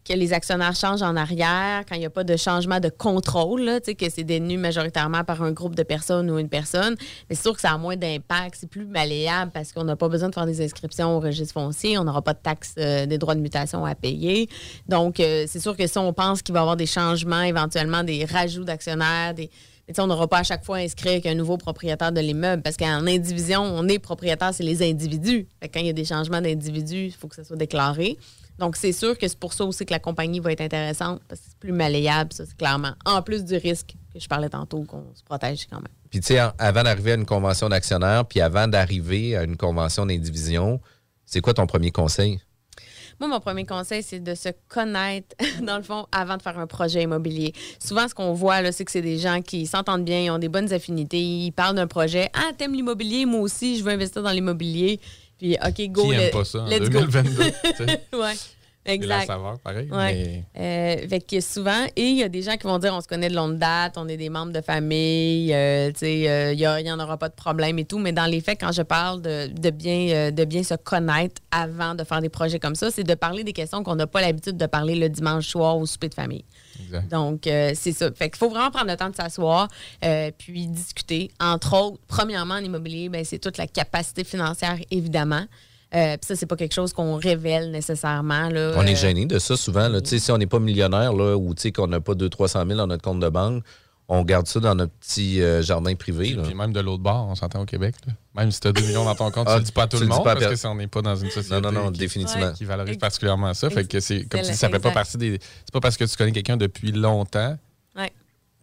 [0.05, 3.63] que les actionnaires changent en arrière, quand il n'y a pas de changement de contrôle,
[3.63, 6.97] là, que c'est détenu majoritairement par un groupe de personnes ou une personne,
[7.31, 10.29] c'est sûr que ça a moins d'impact, c'est plus malléable parce qu'on n'a pas besoin
[10.29, 13.35] de faire des inscriptions au registre foncier, on n'aura pas de taxes euh, des droits
[13.35, 14.49] de mutation à payer.
[14.89, 18.05] Donc, euh, c'est sûr que si on pense qu'il va y avoir des changements, éventuellement
[18.05, 19.51] des rajouts d'actionnaires, des,
[19.89, 23.07] mais on n'aura pas à chaque fois inscrit qu'un nouveau propriétaire de l'immeuble parce qu'en
[23.07, 25.47] indivision, on est propriétaire, c'est les individus.
[25.63, 28.17] Quand il y a des changements d'individus, il faut que ça soit déclaré.
[28.59, 31.40] Donc, c'est sûr que c'est pour ça aussi que la compagnie va être intéressante parce
[31.40, 32.93] que c'est plus malléable, ça, c'est clairement.
[33.05, 35.88] En plus du risque que je parlais tantôt, qu'on se protège quand même.
[36.11, 40.07] Puis, tu sais, avant d'arriver à une convention d'actionnaire, puis avant d'arriver à une convention
[40.07, 40.81] d'indivision,
[41.27, 42.40] c'est quoi ton premier conseil?
[43.21, 46.67] Moi, mon premier conseil, c'est de se connaître, dans le fond, avant de faire un
[46.67, 47.53] projet immobilier.
[47.79, 50.38] Souvent, ce qu'on voit, là, c'est que c'est des gens qui s'entendent bien, ils ont
[50.38, 52.31] des bonnes affinités, ils parlent d'un projet.
[52.35, 53.25] Ah, t'aimes l'immobilier?
[53.27, 55.01] Moi aussi, je veux investir dans l'immobilier.
[55.44, 56.04] Puis, OK, go.
[56.04, 57.00] Qui let- aime pas ça en let's go.
[57.00, 57.44] 2022?
[57.76, 58.00] tu sais?
[58.16, 58.33] ouais.
[58.87, 59.27] C'est la Exact.
[59.27, 59.88] saveur, pareil.
[59.90, 60.44] Ouais.
[60.57, 63.01] Mais Euh, fait que souvent, et il y a des gens qui vont dire on
[63.01, 66.53] se connaît de longue date, on est des membres de famille, euh, tu sais, euh,
[66.53, 67.99] il n'y en aura pas de problème et tout.
[67.99, 71.94] Mais dans les faits, quand je parle de, de bien, de bien se connaître avant
[71.94, 74.57] de faire des projets comme ça, c'est de parler des questions qu'on n'a pas l'habitude
[74.59, 76.44] de parler le dimanche soir au souper de famille.
[76.85, 77.11] exact.
[77.11, 78.11] Donc, c'est ça.
[78.12, 79.68] Fait qu'il faut vraiment prendre le temps de s'asseoir
[80.38, 81.31] puis discuter.
[81.40, 85.44] Entre autres, premièrement, en immobilier, ben, c'est toute la capacité financière, évidemment.
[85.94, 88.49] Euh, puis ça, c'est pas quelque chose qu'on révèle nécessairement.
[88.49, 89.88] Là, On est Euh, gêné de ça souvent.
[89.88, 90.01] Là.
[90.01, 92.66] Tu sais, Si on n'est pas millionnaire là, ou tu sais, qu'on n'a pas 200-300
[92.66, 93.62] 000 dans notre compte de banque,
[94.09, 96.31] on garde ça dans notre petit euh, jardin privé.
[96.35, 96.42] là.
[96.42, 97.94] Puis même de l'autre bord, on s'entend au Québec.
[98.07, 98.12] là.
[98.37, 99.87] Même si tu as 2 millions dans ton compte, Ah, tu le dis pas à
[99.87, 101.92] tout le monde parce que si on n'est pas dans une société Non, non, non,
[101.92, 102.53] qui, définitivement.
[102.53, 103.70] qui valorise particulièrement ça.
[103.70, 105.38] Fait que c'est comme si ça fait pas partie des.
[105.64, 107.57] C'est pas parce que tu connais quelqu'un depuis longtemps
[107.97, 108.12] Ouais.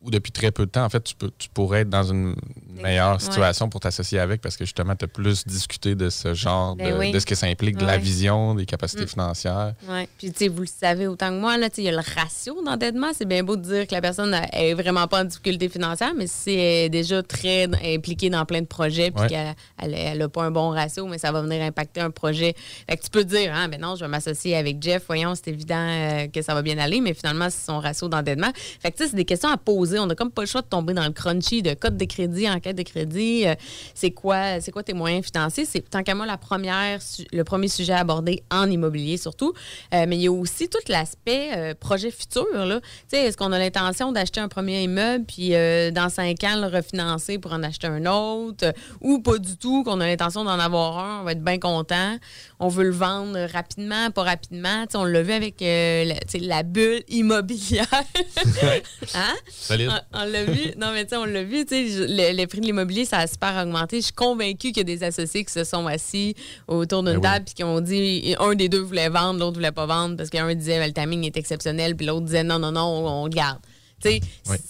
[0.03, 0.84] ou depuis très peu de temps.
[0.84, 2.36] En fait, tu, peux, tu pourrais être dans une,
[2.81, 3.19] meilleure Ouais.
[3.19, 6.93] situation pour t'associer avec parce que justement, tu as plus discuté de ce genre, Ben
[6.93, 7.11] de, oui.
[7.11, 9.07] de ce que ça implique, de la vision, des capacités Mm.
[9.07, 9.73] financières.
[9.87, 10.07] Oui.
[10.17, 12.61] Puis, tu sais, vous le savez autant que moi, là, il y a le ratio
[12.63, 13.11] d'endettement.
[13.15, 16.11] C'est bien beau de dire que la personne a- est vraiment pas en difficulté financière,
[16.17, 19.27] mais si elle est déjà très impliquée dans plein de projets, puis Ouais.
[19.29, 22.53] qu'elle elle, elle a pas un bon ratio, mais ça va venir impacter un projet.
[22.89, 25.47] Fait que tu peux dire, ah, ben non, je vais m'associer avec Jeff, voyons, c'est
[25.49, 28.51] évident euh, que ça va bien aller, mais finalement, c'est son ratio d'endettement.
[28.79, 29.99] Fait que, tu sais, c'est des questions à poser.
[29.99, 32.47] On n'a comme pas le choix de tomber dans le crunchy de code de crédit,
[32.71, 33.47] enquête de crédit.
[33.47, 33.55] Euh,
[33.93, 35.65] c'est quoi, c'est quoi tes moyens financiers?
[35.65, 36.99] C'est tant qu'à moi la première,
[37.31, 39.53] le premier sujet à aborder en immobilier surtout.
[39.93, 42.45] Euh, mais il y a aussi tout l'aspect euh, projet futur.
[42.53, 42.79] Là.
[42.81, 46.67] Tu sais, Est-ce qu'on a l'intention d'acheter un premier immeuble puis dans cinq ans le
[46.67, 48.73] refinancer pour en acheter un autre?
[48.99, 52.17] ou pas du tout, qu'on a l'intention d'en avoir un, on va être bien content.
[52.60, 54.86] On veut le vendre rapidement, pas rapidement.
[54.93, 57.88] On l'a vu avec la, la bulle immobilière.
[59.15, 59.36] hein?
[59.49, 59.91] Solide.
[60.13, 60.71] On, on l'a vu.
[60.77, 61.65] Non, mais tu sais, on l'a vu.
[61.65, 63.97] tu sais, prix de l'immobilier, ça a super augmenté.
[63.97, 66.35] Je suis convaincue qu'il y a des associés qui se sont assis
[66.67, 67.23] autour d'une Ben oui.
[67.23, 70.29] table puis qui ont dit un des deux voulait vendre, l'autre voulait pas vendre parce
[70.29, 73.31] qu'un disait le timing est exceptionnel, puis l'autre disait non, non, non, on, on le
[73.31, 73.59] garde.
[74.03, 74.21] Oui.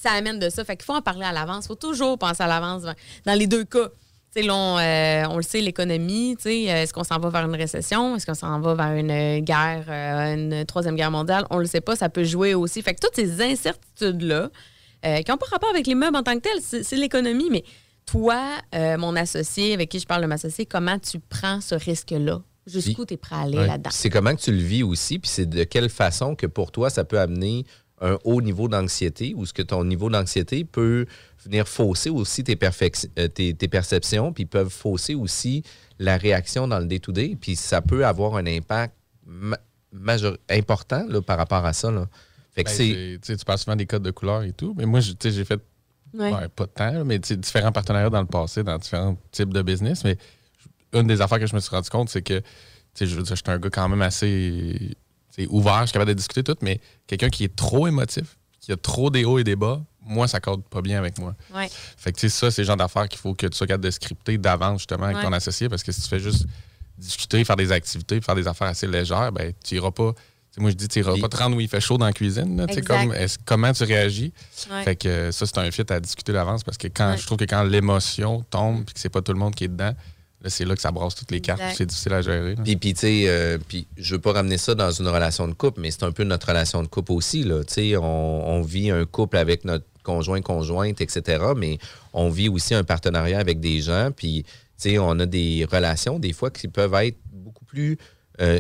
[0.02, 0.64] ça amène de ça.
[0.66, 1.66] Fait qu'il faut en parler à l'avance.
[1.66, 2.84] Il faut toujours penser à l'avance.
[3.26, 3.90] Dans les deux cas.
[4.36, 8.16] Là, on, euh, on le sait, l'économie, euh, est-ce qu'on s'en va vers une récession?
[8.16, 11.46] Est-ce qu'on s'en va vers une guerre, euh, une troisième guerre mondiale?
[11.50, 12.82] On le sait pas, ça peut jouer aussi.
[12.82, 14.50] Fait que toutes ces incertitudes-là,
[15.06, 17.64] euh, qui n'ont pas rapport avec l'immeuble en tant que tel, c'est l'économie, mais
[18.06, 18.42] toi,
[18.76, 22.42] euh, mon associé, avec qui je parle de m'associer, comment tu prends ce risque-là?
[22.68, 23.68] Jusqu'où tu es prêt à aller Ouais.
[23.68, 23.90] là-dedans?
[23.92, 26.90] C'est comment que tu le vis aussi, puis c'est de quelle façon que pour toi,
[26.90, 27.66] ça peut amener
[28.02, 31.06] un haut niveau d'anxiété ou ce que ton niveau d'anxiété peut
[31.44, 32.58] venir fausser aussi tes,
[33.20, 35.64] euh, tes, tes perceptions, puis peuvent fausser aussi
[36.00, 39.58] la réaction dans le day-to-day, puis ça peut avoir un impact ma-
[40.50, 41.92] important là, par rapport à ça.
[41.92, 42.08] Là.
[42.54, 43.38] Fait que Ben, c'est...
[43.38, 45.60] tu parles souvent des codes de couleur et tout, mais moi, j'ai fait
[46.14, 46.30] Ouais.
[46.34, 50.04] ouais, pas de temps, mais différents partenariats dans le passé, dans différents types de business.
[50.04, 50.18] Mais
[50.94, 52.42] une des affaires que je me suis rendu compte, c'est que
[53.00, 54.98] je veux dire, j'étais un gars quand même assez
[55.48, 58.76] ouvert, je suis capable de discuter tout, mais quelqu'un qui est trop émotif, qui a
[58.78, 61.34] trop des hauts et des bas, moi, ça corde pas bien avec moi.
[61.56, 61.70] Ouais.
[61.96, 63.86] Fait que tu sais, ça, c'est le genre d'affaires qu'il faut que tu sois capable
[63.86, 65.24] de scripter d'avance, justement, avec Ouais.
[65.24, 66.46] ton associé, parce que si tu fais juste
[66.98, 70.14] discuter, faire des activités, faire des affaires assez légères, ben, tu iras pas.
[70.58, 72.14] Moi, je dis, tu iras Puis- pas te rendre où il fait chaud dans la
[72.14, 72.58] cuisine.
[72.58, 72.66] là.
[72.86, 73.14] Comme,
[73.46, 74.34] comment tu réagis?
[74.70, 74.84] Ouais.
[74.84, 77.18] Fait que euh, ça, c'est un fit à discuter d'avance parce que quand Ouais.
[77.18, 79.70] je trouve que quand l'émotion tombe et que c'est pas tout le monde qui est
[79.70, 79.94] dedans,
[80.42, 81.62] là, c'est là que ça brasse toutes les cartes.
[81.76, 82.56] C'est difficile à gérer.
[82.64, 85.54] Puis, puis tu sais, euh, puis je veux pas ramener ça dans une relation de
[85.54, 87.44] couple, mais c'est un peu notre relation de couple aussi.
[87.44, 87.64] Là.
[87.64, 88.04] Tu sais, on,
[88.50, 91.78] on vit un couple avec notre conjoint, conjointe, etc., mais
[92.12, 94.10] on vit aussi un partenariat avec des gens.
[94.14, 94.50] Puis, tu
[94.90, 97.98] sais, on a des relations, des fois, qui peuvent être beaucoup plus.
[98.42, 98.60] euh,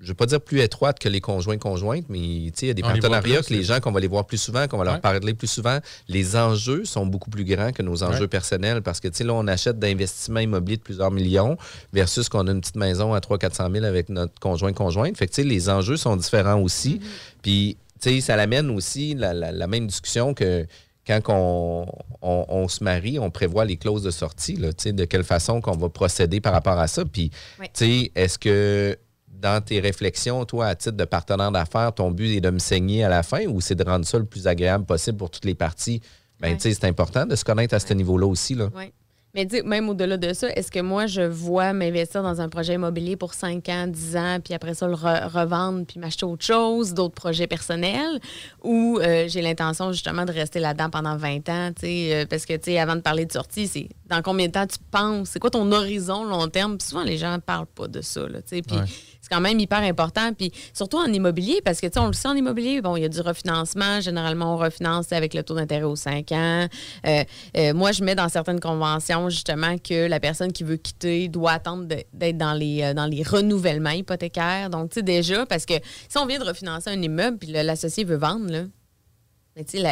[0.00, 2.68] je ne veux pas dire plus étroites que les conjoints, conjointes, mais tu sais, il
[2.68, 4.26] y a des On les voit partenariats plus, que les gens, qu'on va les voir
[4.26, 5.00] plus souvent, qu'on va leur Ouais.
[5.00, 5.78] parler plus souvent.
[6.06, 8.28] Les enjeux sont beaucoup plus grands que nos enjeux Ouais.
[8.28, 11.56] personnels parce que, tu sais, là, on achète d'investissements immobiliers de plusieurs millions
[11.92, 15.16] versus qu'on a une petite maison à 300-400 000 avec notre conjoint conjointe.
[15.16, 17.00] Fait que, tu sais, les enjeux sont différents aussi.
[17.42, 20.64] Puis, tu sais, ça l'amène aussi la, la- la même discussion que
[21.06, 21.86] quand on,
[22.22, 25.24] on- on se marie, on prévoit les clauses de sortie, là, tu sais, de quelle
[25.24, 27.04] façon qu'on va procéder par rapport à ça.
[27.04, 27.66] Puis, Oui.
[27.74, 28.96] tu sais, est-ce que
[29.40, 33.04] dans tes réflexions, toi, à titre de partenaire d'affaires, ton but est de me saigner
[33.04, 35.54] à la fin ou c'est de rendre ça le plus agréable possible pour toutes les
[35.54, 36.00] parties?
[36.40, 36.56] Ben, Ouais.
[36.56, 38.68] tu sais, c'est important de se connaître à ce niveau-là aussi, là.
[38.76, 38.92] Oui.
[39.34, 42.74] Mais dis, même au-delà de ça, est-ce que moi, je vois m'investir dans un projet
[42.74, 46.44] immobilier pour 5 ans, 10 ans, puis après ça, le re- revendre, puis m'acheter autre
[46.44, 48.20] chose, d'autres projets personnels,
[48.64, 52.46] ou euh, j'ai l'intention justement de rester là-dedans pendant 20 ans, tu sais, euh, parce
[52.46, 55.28] que, tu sais, avant de parler de sortie, c'est dans combien de temps tu penses,
[55.30, 56.78] c'est quoi ton horizon long terme?
[56.78, 58.84] Puis souvent, les gens ne parlent pas de ça, là, puis Ouais.
[59.20, 62.12] c'est quand même hyper important, puis surtout en immobilier, parce que, tu sais, on le
[62.14, 65.54] sait en immobilier, bon, il y a du refinancement, généralement, on refinance avec le taux
[65.54, 66.66] d'intérêt aux 5 ans.
[67.06, 67.24] Euh,
[67.56, 71.52] euh, moi, je mets dans certaines conventions, justement, que la personne qui veut quitter doit
[71.52, 74.70] attendre d'être dans les, euh, dans les renouvellements hypothécaires.
[74.70, 75.74] Donc, tu sais, déjà, parce que
[76.08, 78.68] si on vient de refinancer un immeuble, puis l'associé veut vendre, là, mais tu sais,
[78.68, 79.47] la-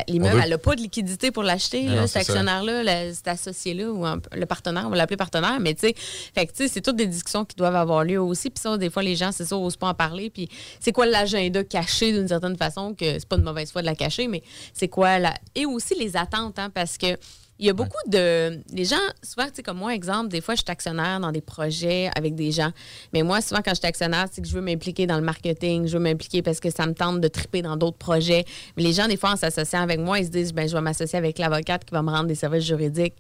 [0.09, 4.47] l'immeuble, elle n'a pas de liquidité pour l'acheter, cet actionnaire-là, cet associé-là, ou un le
[4.47, 8.05] partenaire, on va l'appeler partenaire, mais tu sais, c'est toutes des discussions qui doivent avoir
[8.05, 8.51] lieu aussi.
[8.51, 10.31] Puis ça, des fois, les gens, c'est ça, n'osent pas en parler.
[10.31, 10.49] Puis
[10.81, 13.95] c'est quoi l'agenda caché d'une certaine façon, que c'est pas de mauvaise foi de la
[13.95, 15.35] cacher, mais c'est quoi la.
[15.55, 17.17] Et aussi les attentes, hein, parce que.
[17.59, 18.61] Il y a beaucoup de.
[18.75, 21.41] Les gens, souvent, tu sais, comme moi, exemple, des fois, je suis actionnaire dans des
[21.41, 22.71] projets avec des gens.
[23.15, 25.87] Mais moi, souvent, quand je suis actionnaire, c'est que je veux m'impliquer dans le marketing,
[25.87, 28.45] je veux m'impliquer parce que ça me tente de triper dans d'autres projets.
[28.77, 30.83] Mais les gens, des fois, en s'associant avec moi, ils se disent, ben, je vais
[30.83, 33.15] m'associer avec l'avocate qui va me rendre des services juridiques.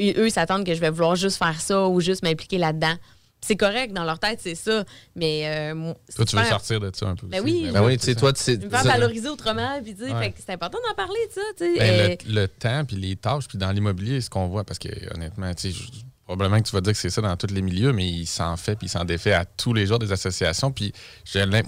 [0.00, 2.94] Eux, eux, ils s'attendent que je vais vouloir juste faire ça ou juste m'impliquer là-dedans.
[3.40, 4.84] C'est correct, dans leur tête, c'est ça.
[5.14, 7.26] Mais euh, moi, Toi, tu veux sortir de ça un peu.
[7.28, 7.52] Ben aussi.
[7.64, 7.70] oui.
[7.72, 8.20] Ben oui, c'est tu sais, ça.
[8.20, 8.56] toi, tu sais.
[8.56, 9.80] me faire valoriser autrement.
[9.82, 10.34] Puis, tu sais, Ouais.
[10.36, 11.40] c'est important d'en parler de ça.
[11.56, 11.78] tu sais.
[11.78, 14.78] Ben, Euh, le, le temps, puis les tâches, puis dans l'immobilier, ce qu'on voit, parce
[14.78, 15.78] que honnêtement, tu sais,
[16.24, 18.56] probablement que tu vas dire que c'est ça dans tous les milieux, mais il s'en
[18.56, 20.72] fait, puis il s'en défait à tous les jours des associations.
[20.72, 20.92] Puis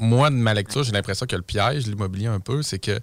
[0.00, 2.98] moi, de ma lecture, j'ai l'impression que le piège de l'immobilier un peu, c'est que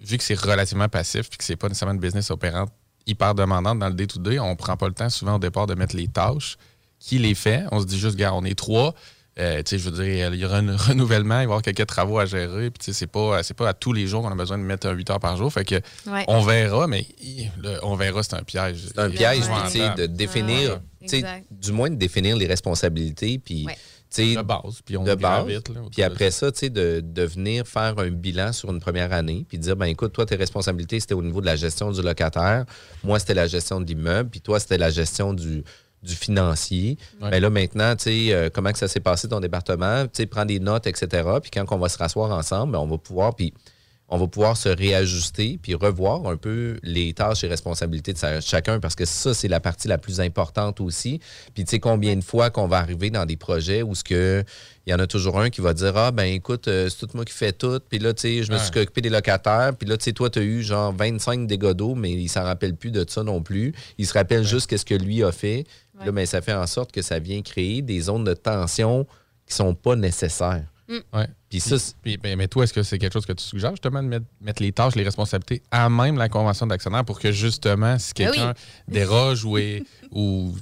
[0.00, 2.70] vu que c'est relativement passif, puis que c'est pas nécessairement une business opérante
[3.06, 5.96] hyper demandante dans le day-to-day, on prend pas le temps souvent au départ de mettre
[5.96, 6.56] les tâches.
[7.00, 7.64] Qui les fait?
[7.72, 8.94] On se dit juste, gars, on est trois.
[9.38, 11.62] Euh, tu sais, je veux dire, il y aura un renouvellement, il va y avoir
[11.62, 12.70] quelques travaux à gérer.
[12.70, 14.62] Puis, tu sais, c'est pas, c'est pas à tous les jours qu'on a besoin de
[14.64, 15.50] mettre un 8 heures par jour.
[15.52, 16.24] Fait que, Ouais.
[16.28, 17.06] on verra, mais
[17.62, 18.84] le on verra, c'est un piège.
[18.88, 21.44] C'est un piège, puis, tu sais, de définir, Ouais.
[21.50, 23.74] du moins de définir les responsabilités, puis, Ouais.
[24.10, 24.80] tu sais, de base.
[24.84, 25.46] Puis on de base.
[25.46, 26.46] là, autour Puis après ça.
[26.48, 29.76] ça, tu sais, de, de venir faire un bilan sur une première année, puis dire,
[29.76, 32.66] ben écoute, toi, tes responsabilités, c'était au niveau de la gestion du locataire.
[33.04, 34.28] Moi, c'était la gestion de l'immeuble.
[34.28, 35.62] Puis toi, c'était la gestion du,
[36.02, 36.96] du financier.
[37.30, 40.04] Ben là, maintenant, tu sais, euh, comment que ça s'est passé ton département?
[40.04, 41.08] Tu sais, prends des notes, etc.
[41.42, 43.52] Puis quand on va se rasseoir ensemble, ben, on va pouvoir, puis
[44.12, 48.40] on va pouvoir se réajuster puis revoir un peu les tâches et responsabilités de sa-
[48.40, 51.20] chacun parce que ça, c'est la partie la plus importante aussi.
[51.54, 54.42] Puis tu sais, combien de fois qu'on va arriver dans des projets où ce que
[54.86, 57.14] il y en a toujours un qui va dire Ah, ben écoute, euh, c'est tout
[57.14, 57.78] moi qui fais tout.
[57.88, 59.72] Puis là, tu sais, je me suis occupé des locataires.
[59.78, 62.42] Puis là, tu sais, toi, tu as eu genre 25 dégâts d'eau, mais il s'en
[62.42, 63.72] rappelle plus de ça non plus.
[63.98, 65.66] Il se rappelle juste qu'est-ce que lui a fait.
[66.00, 69.06] Puis Là, ben, ça fait en sorte que ça vient créer des zones de tension
[69.46, 70.64] qui sont pas nécessaires.
[71.12, 71.28] Ouais.
[71.48, 74.02] Puis ça, Puis, ben, mais toi, est-ce que c'est quelque chose que tu suggères justement
[74.02, 77.96] de mettre, mettre les tâches, les responsabilités à même la convention d'actionnaire pour que justement,
[77.98, 78.36] si Ben oui.
[78.36, 78.54] quelqu'un
[78.88, 80.52] déroge ou, est- ou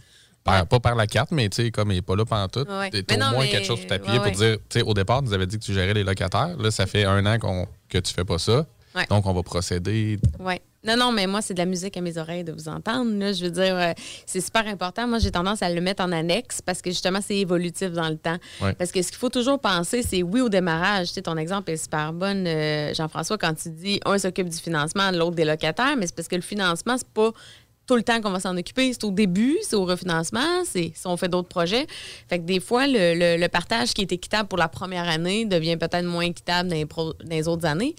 [0.44, 2.66] par- pas par la carte, mais tu sais, comme il n'est pas là pendant tout,
[2.70, 2.90] Ouais.
[2.90, 4.32] tu au non, moins mais- quelque chose sur ta pied ouais, pour ouais.
[4.32, 6.56] dire, tu sais, au départ, tu nous avais dit que tu gérais les locataires.
[6.58, 8.66] Là, ça fait un an qu'on- que tu fais pas ça.
[8.94, 9.06] Ouais.
[9.08, 10.18] Donc, on va procéder.
[10.84, 13.10] Non, non, mais moi, c'est de la musique à mes oreilles de vous entendre.
[13.18, 13.32] Là.
[13.32, 13.92] Je veux dire, euh,
[14.26, 15.08] c'est super important.
[15.08, 18.16] Moi, j'ai tendance à le mettre en annexe parce que justement, c'est évolutif dans le
[18.16, 18.36] temps.
[18.62, 18.74] Ouais.
[18.74, 21.08] Parce que ce qu'il faut toujours penser, c'est oui au démarrage.
[21.08, 24.56] Tu sais, ton exemple est super bon, euh, Jean-François, quand tu dis un s'occupe du
[24.56, 27.32] financement, l'autre des locataires, mais c'est parce que le financement, c'est pas
[27.88, 28.92] tout le temps qu'on va s'en occuper.
[28.92, 31.86] C'est au début, c'est au refinancement, c'est si on fait d'autres projets.
[32.28, 35.44] Fait que des fois, le, le- le partage qui est équitable pour la première année
[35.46, 37.96] devient peut-être moins équitable dans les, pro- dans les autres années.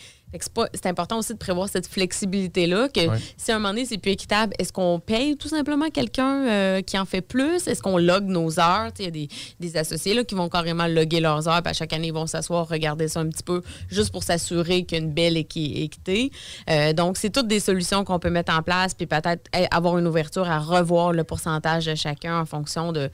[0.73, 3.17] C'est important aussi de prévoir cette flexibilité-là, que Ouais.
[3.37, 6.81] si à un moment donné, c'est plus équitable, est-ce qu'on paye tout simplement quelqu'un euh,
[6.81, 7.67] qui en fait plus?
[7.67, 8.89] Est-ce qu'on log nos heures?
[8.99, 9.27] Il y a des,
[9.59, 12.27] des associés là, qui vont carrément loguer leurs heures, puis à chaque année, ils vont
[12.27, 15.81] s'asseoir, regarder ça un petit peu, juste pour s'assurer qu'il y a une belle équi-
[15.83, 16.31] équité.
[16.69, 20.07] Euh, donc, c'est toutes des solutions qu'on peut mettre en place, puis peut-être avoir une
[20.07, 23.09] ouverture à revoir le pourcentage de chacun en fonction de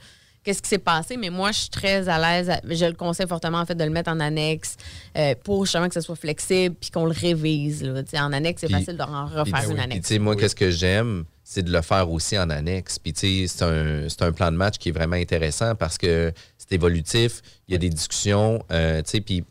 [0.46, 1.16] qu'est-ce qui s'est passé.
[1.18, 2.48] Mais moi, je suis très à l'aise.
[2.48, 4.76] à- Je le conseille fortement, en fait, de le mettre en annexe
[5.18, 7.82] euh, pour justement que ce soit flexible, puis qu'on le révise.
[7.82, 8.02] là.
[8.24, 10.08] En annexe, c'est Puis- facile de en refaire Puis, une Puis, tu annexe.
[10.08, 12.98] sais, moi, qu'est-ce que j'aime, c'est de le faire aussi en annexe.
[12.98, 15.98] Puis, tu sais, c'est un, c'est un plan de match qui est vraiment intéressant parce
[15.98, 19.44] que c'est évolutif, il y a des discussions, euh, tu sais, puis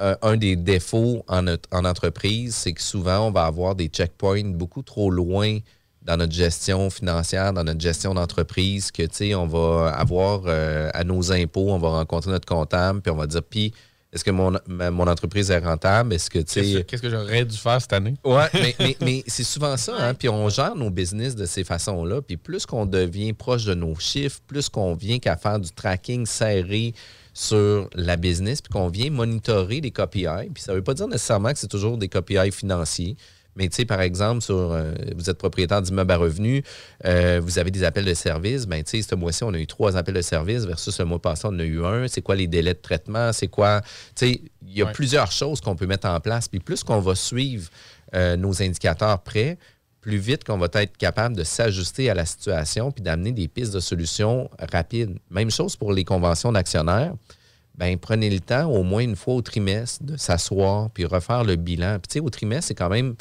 [0.00, 4.44] euh, un des défauts en, en entreprise, c'est que souvent, on va avoir des checkpoints
[4.54, 5.58] beaucoup trop loin
[6.02, 10.90] dans notre gestion financière, dans notre gestion d'entreprise, que, tu sais, on va avoir euh,
[10.94, 13.72] à nos impôts, on va rencontrer notre comptable, puis on va dire, puis,
[14.12, 16.14] est-ce que mon, ma- mon entreprise est rentable?
[16.14, 16.62] Est-ce que, tu sais...
[16.62, 18.14] Qu'est-ce qu'est-ce que j'aurais dû faire cette année?
[18.24, 19.94] Ouais, mais, mais, mais c'est souvent ça.
[20.00, 20.14] Hein?
[20.14, 22.20] Puis on gère nos business de ces façons-là.
[22.20, 26.26] Puis plus qu'on devient proche de nos chiffres, plus qu'on vient qu'à faire du tracking
[26.26, 26.92] serré
[27.32, 30.50] sur la business, puis qu'on vient monitorer les KPI.
[30.52, 33.16] Puis ça ne veut pas dire nécessairement que c'est toujours des KPI financiers.
[33.60, 36.62] Mais tu sais, par exemple, sur euh, vous êtes propriétaire d'immeuble à revenus,
[37.04, 38.66] euh, vous avez des appels de service.
[38.66, 41.18] Ben, tu sais, ce mois-ci, on a eu trois appels de service versus le mois
[41.20, 42.08] passé, on en a eu un.
[42.08, 43.34] C'est quoi les délais de traitement?
[43.34, 43.82] C'est quoi?
[44.16, 44.92] Tu sais, il y a Ouais.
[44.92, 46.48] plusieurs choses qu'on peut mettre en place.
[46.48, 47.68] Puis plus qu'on va suivre
[48.14, 49.58] euh, nos indicateurs prêts,
[50.00, 53.74] plus vite qu'on va être capable de s'ajuster à la situation puis d'amener des pistes
[53.74, 55.18] de solutions rapides.
[55.30, 57.12] Même chose pour les conventions d'actionnaires.
[57.76, 61.56] Ben, prenez le temps, au moins une fois au trimestre, de s'asseoir puis refaire le
[61.56, 61.98] bilan.
[61.98, 63.14] Puis, tu sais, au trimestre, c'est quand même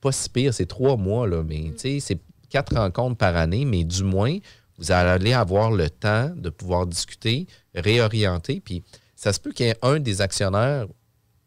[0.00, 3.64] pas si pire, c'est trois mois, là, mais tu sais, c'est quatre rencontres par année,
[3.64, 4.36] mais du moins,
[4.78, 8.60] vous allez avoir le temps de pouvoir discuter, réorienter.
[8.60, 8.82] Puis,
[9.16, 10.86] ça se peut qu'il y ait un des actionnaires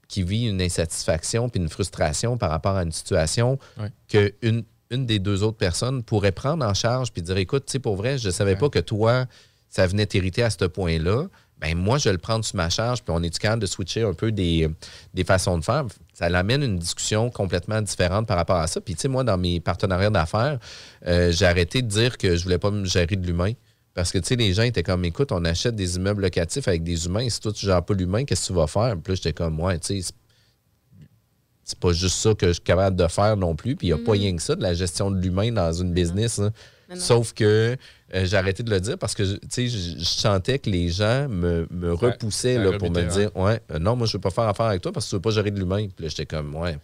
[0.08, 3.90] qui vit une insatisfaction puis une frustration par rapport à une situation Ouais.
[4.08, 7.72] que une, une des deux autres personnes pourrait prendre en charge puis dire écoute, tu
[7.74, 8.58] sais, pour vrai, je ne savais Ouais.
[8.60, 9.26] pas que toi,
[9.70, 11.26] ça venait t'irriter à ce point-là.
[11.60, 14.04] Ben moi, je vais le prendre sur ma charge, puis on est capable de switcher
[14.04, 14.70] un peu des,
[15.16, 15.86] des façons de faire?
[16.14, 18.80] Ça l'amène une discussion complètement différente par rapport à ça.
[18.80, 20.60] Puis, tu sais, moi, dans mes partenariats d'affaires,
[21.08, 23.54] euh, j'ai arrêté de dire que je voulais pas me gérer de l'humain.
[23.96, 26.84] Parce que, tu sais, les gens étaient comme, écoute, on achète des immeubles locatifs avec
[26.84, 27.28] des humains.
[27.30, 28.96] Si toi, tu gères pas l'humain, qu'est-ce que tu vas faire?
[29.04, 30.14] Puis là, j'étais comme, ouais, tu sais,
[31.64, 33.76] c'est- pas juste ça que je suis capable de faire non plus.
[33.76, 35.94] Puis il n'y a pas rien que ça de la gestion de l'humain dans une
[35.94, 36.40] business.
[36.40, 36.52] hein.
[36.96, 37.00] Non.
[37.02, 37.78] Sauf que
[38.16, 40.90] euh, j'ai arrêté de le dire parce que tu sais, je, je sentais que les
[40.90, 44.22] gens me, me Ouais, repoussaient là, pour me dire Ouais, euh, non, moi, je veux
[44.22, 45.88] pas faire affaire avec toi parce que tu veux pas gérer de l'humain.
[45.96, 46.78] Puis là, j'étais comme Ouais.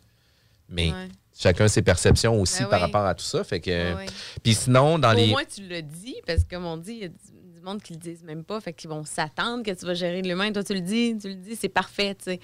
[0.70, 1.08] Mais Ouais.
[1.38, 2.86] chacun ses perceptions aussi Ben par oui.
[2.86, 3.44] rapport à tout ça.
[3.44, 3.70] Fait que.
[3.70, 4.06] Ouais, ouais.
[4.44, 5.28] Puis sinon, dans Au les.
[5.28, 7.16] moins, tu le dis, parce que, comme on dit, il y a du,
[7.56, 10.22] du monde qui le disent même pas, fait qu'ils vont s'attendre que tu vas gérer
[10.22, 10.52] de l'humain.
[10.52, 12.40] Toi, tu le dis, tu le dis, c'est parfait, tu sais.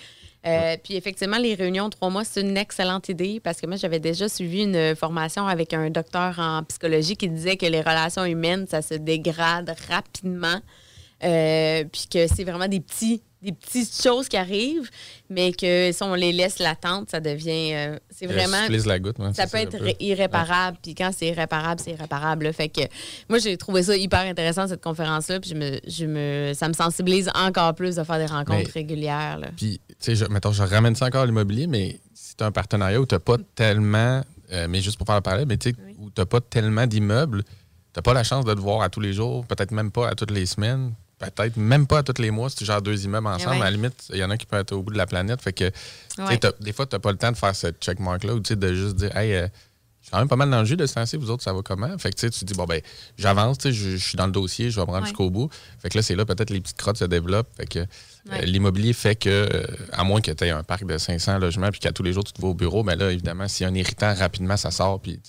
[0.45, 3.99] Euh, Puis effectivement, les réunions trois mois, c'est une excellente idée parce que moi, j'avais
[3.99, 8.67] déjà suivi une formation avec un docteur en psychologie qui disait que les relations humaines,
[8.69, 10.59] ça se dégrade rapidement.
[11.23, 14.89] Euh, puis que c'est vraiment des petits des petites choses qui arrivent,
[15.29, 17.73] mais que si on les laisse latentes, ça devient.
[17.73, 18.61] euh, c'est vraiment.
[18.63, 19.91] Supplice la goutte, ouais, Ça peut être peu.
[19.99, 20.77] irréparable.
[20.81, 22.45] Puis quand c'est irréparable, c'est irréparable.
[22.45, 22.53] là.
[22.53, 22.81] Fait que
[23.29, 25.39] moi, j'ai trouvé ça hyper intéressant, cette conférence-là.
[25.39, 28.71] Puis je me, je me, ça me sensibilise encore plus de faire des rencontres Mais-
[28.81, 29.39] régulières.
[29.55, 32.51] Puis, tu sais, mettons, je ramène ça encore à l'immobilier, mais si tu as un
[32.51, 34.21] partenariat où tu n'as pas tellement,
[34.51, 36.85] euh, mais juste pour faire le parallèle, mais tu sais, où tu n'as pas tellement
[36.87, 37.49] d'immeubles, tu
[37.97, 40.15] n'as pas la chance de te voir à tous les jours, peut-être même pas à
[40.15, 43.27] toutes les semaines, peut-être même pas à tous les mois si tu gères deux immeubles
[43.27, 43.55] ensemble.
[43.57, 43.61] ouais.
[43.61, 45.41] À la limite, il y en a qui peuvent être au bout de la planète.
[45.41, 45.71] Fait que,
[46.17, 46.39] Ouais.
[46.59, 49.15] des fois, tu n'as pas le temps de faire ce checkmark-là ou de juste dire,
[49.17, 49.47] hey, euh,
[50.01, 51.61] je suis quand même pas mal dans le jus de ce vous autres, ça va
[51.63, 51.97] comment?
[51.97, 52.79] Fait que tu sais, tu dis, bon, ben,
[53.17, 55.05] j'avance, je, je suis dans le dossier, je vais me rendre Ouais.
[55.07, 55.49] jusqu'au bout.
[55.79, 57.49] Fait que là, c'est là, peut-être les petites crottes se développent.
[57.57, 60.97] Fait que euh, l'immobilier fait que, euh, à moins que tu aies un parc de
[60.99, 63.47] 500 logements puis qu'à tous les jours, tu te vas au bureau, mais là, évidemment,
[63.47, 65.19] s'il y a un irritant, rapidement, ça sort, puis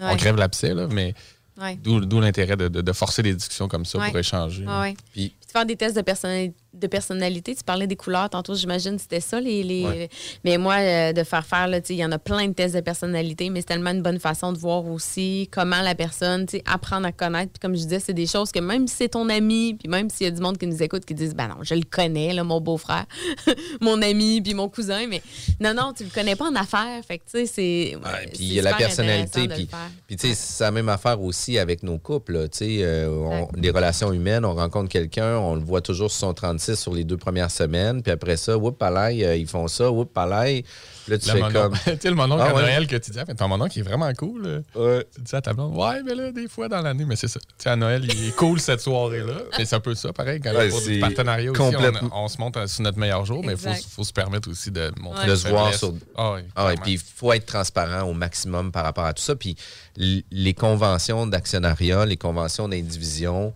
[0.00, 1.12] on crève l'abcès, là, mais
[1.60, 1.76] Ouais.
[2.00, 4.08] d'où l'intérêt de, de- de forcer des discussions comme ça Ouais.
[4.08, 4.64] pour échanger.
[5.12, 7.54] Puis- Puis de faire des tests de, personnali- de personnalité.
[7.54, 9.40] Tu parlais des couleurs tantôt, j'imagine, c'était ça.
[9.40, 10.08] Les, les- Ouais.
[10.44, 13.50] Mais moi, euh, de faire faire, il y en a plein de tests de personnalité,
[13.50, 17.52] mais c'est tellement une bonne façon de voir aussi comment la personne, apprendre à connaître.
[17.52, 20.08] Puis comme je disais, c'est des choses que même si c'est ton ami, puis même
[20.10, 22.32] s'il y a du monde qui nous écoute qui disent, ben non, je le connais,
[22.32, 23.04] là, mon beau-frère,
[23.80, 25.22] mon ami, puis mon cousin, mais
[25.60, 27.02] non, non, tu le connais pas en affaires.
[27.06, 27.96] Fait que, tu sais, c'est.
[27.96, 29.48] Ouais, puis il y a la personnalité.
[29.48, 29.68] Puis,
[30.06, 32.48] puis tu sais, c'est la même affaire aussi avec nos couples.
[32.50, 36.18] tu sais, euh, on- les relations humaines, on rencontre quelqu'un, on le voit toujours sur
[36.28, 36.34] son
[36.64, 38.02] 36 sur les deux premières semaines.
[38.02, 40.64] Puis après ça, whoop, palais, euh, ils font ça, whoop, palais.
[41.06, 41.72] Là, tu Le fais monon- comme.
[41.84, 42.62] tu sais, le mononcle Ah ouais.
[42.62, 44.64] Noël que tu dis, ah, mais ton mononcle, il est vraiment cool.
[44.74, 45.06] Ouais.
[45.14, 47.40] Tu dis à ta blonde, ouais, mais là, des fois dans l'année, mais c'est ça.
[47.40, 49.34] Tu sais, à Noël, il est cool cette soirée-là.
[49.58, 50.40] Mais c'est un peu ça, pareil.
[50.40, 53.44] Quand Ouais, pour du partenariat aussi, on, complètement- on se monte sur notre meilleur jour,
[53.44, 55.92] mais il faut, faut se permettre aussi de montrer de se voir sur.
[56.16, 59.36] Ah oui, Ah puis il faut être transparent au maximum par rapport à tout ça.
[59.36, 59.56] Puis
[59.96, 63.52] les conventions d'actionnariat, les conventions d'indivision,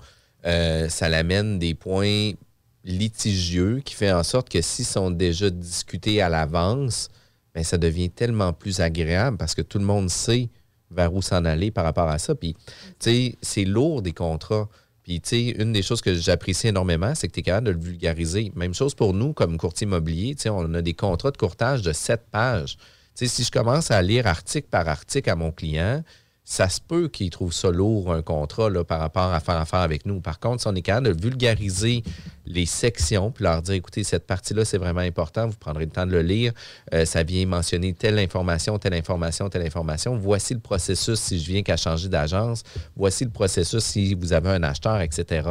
[0.47, 2.33] euh, ça l'amène des points
[2.89, 7.09] litigieux qui fait en sorte que s'ils sont déjà discutés à l'avance,
[7.55, 10.49] ben, ça devient tellement plus agréable parce que tout le monde sait
[10.91, 12.35] vers où s'en aller par rapport à ça.
[12.35, 14.69] Puis, tu sais, c'est lourd des contrats.
[15.03, 17.73] Puis, tu sais, une des choses que j'apprécie énormément, c'est que tu es capable de
[17.73, 18.53] le vulgariser.
[18.57, 20.35] Même chose pour nous, comme courtier immobilier.
[20.35, 22.77] Tu sais, on a des contrats de courtage de sept pages.
[23.15, 26.03] Tu sais, si je commence à lire article par article à mon client,
[26.51, 29.81] ça se peut qu'il trouve ça lourd, un contrat, là, par rapport à faire affaire
[29.81, 30.23] avec nous.
[30.23, 32.03] Par contre, si on est capable de vulgariser
[32.47, 36.07] les sections, puis leur dire, écoutez, cette partie-là, c'est vraiment important, vous prendrez le temps
[36.07, 36.55] de le lire,
[36.95, 40.17] Euh, ça vient mentionner telle information, telle information, telle information.
[40.17, 42.63] Voici le processus si je viens qu'à changer d'agence.
[42.97, 45.47] Voici le processus si vous avez un acheteur, etc.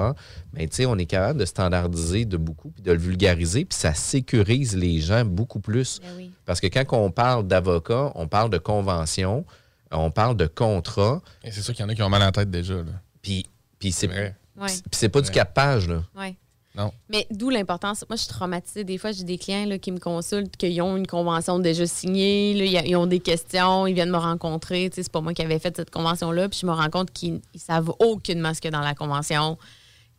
[0.53, 3.77] Mais tu sais, on est capable de standardiser de beaucoup, puis de le vulgariser, puis
[3.77, 5.99] ça sécurise les gens beaucoup plus.
[6.01, 6.31] Ben oui.
[6.47, 9.45] Parce que quand on parle d'avocat, on parle de convention,
[9.91, 12.31] on parle de contrat, Et c'est sûr qu'il y en a qui ont mal en
[12.31, 12.75] tête déjà.
[12.75, 12.83] Là.
[13.21, 13.45] puis
[13.79, 14.35] puis c'est C'est vrai.
[14.57, 14.67] Ouais.
[14.67, 15.45] puis c'est pas du Ouais.
[15.45, 16.01] pages, là.
[16.17, 16.35] Ouais.
[16.75, 16.91] Non.
[17.09, 18.03] Mais d'où l'importance.
[18.07, 18.83] Moi, je suis traumatisée.
[18.83, 22.53] Des fois, j'ai des clients là, qui me consultent, qui ont une convention déjà signée,
[22.53, 24.89] là, ils- ils ont des questions, ils viennent me rencontrer.
[24.91, 26.49] Tu sais, C'est pas moi qui avais fait cette convention-là.
[26.49, 28.93] Puis je me rends compte qu'ils ne savent aucunement ce qu'il y a dans la
[28.93, 29.57] convention.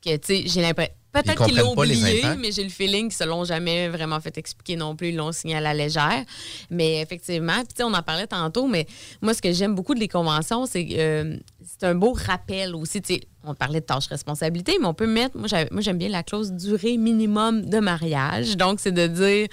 [0.05, 0.93] Que, tu sais, j'ai l'impression.
[1.23, 4.37] Peut-être qu'ils l'ont les oublié, mais j'ai le feeling qu'ils se l'ont jamais vraiment fait
[4.39, 5.09] expliquer non plus.
[5.09, 6.25] Ils l'ont signé à la légère.
[6.71, 8.87] Mais effectivement, puis on en parlait tantôt, mais
[9.23, 13.01] moi, ce que j'aime beaucoup des conventions, c'est que euh, c'est un beau rappel aussi.
[13.45, 16.97] On parlait de tâches responsabilités, mais on peut mettre, moi, j'aime bien la clause durée
[16.97, 18.57] minimum de mariage.
[18.57, 19.49] Donc, c'est de dire,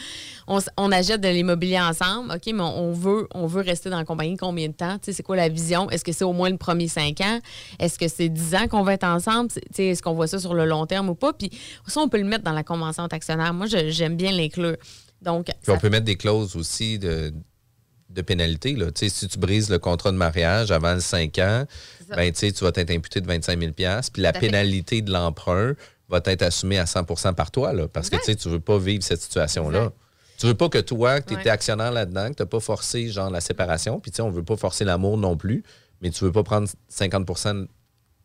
[0.47, 4.37] on, achète de l'immobilier ensemble, OK, mais on veut, on veut rester dans la compagnie
[4.37, 4.97] combien de temps?
[4.97, 5.89] Tu sais, c'est quoi la vision?
[5.91, 7.39] Est-ce que c'est au moins le premier cinq ans?
[7.79, 9.51] Est-ce que c'est 10 ans qu'on va être ensemble?
[9.51, 11.33] Tu sais, Est-ce qu'on voit ça sur le long terme ou pas?
[11.33, 11.51] Puis
[11.87, 13.53] ça, on peut le mettre dans la convention d'actionnaire.
[13.53, 14.77] Moi, j'aime bien l'inclure.
[15.21, 17.31] Donc, Puis ça on peut mettre des clauses aussi de,
[18.09, 18.73] de pénalité.
[18.73, 18.91] Là.
[18.91, 21.65] Tu sais, Si tu brises le contrat de mariage avant le 5 ans.
[22.09, 25.73] Ben, tu vas être imputé de 25 000 puis la pénalité de l'emprunt
[26.09, 29.03] va être assumée à 100% par toi, là, parce que tu tu veux pas vivre
[29.03, 29.91] cette situation-là.
[30.37, 31.49] Tu veux pas que toi, que tu étais Ouais.
[31.51, 34.43] actionnaire là-dedans, que tu n'as pas forcé genre la séparation, puis tu sais, on veut
[34.43, 35.63] pas forcer l'amour non plus,
[36.01, 37.67] mais tu veux pas prendre 50%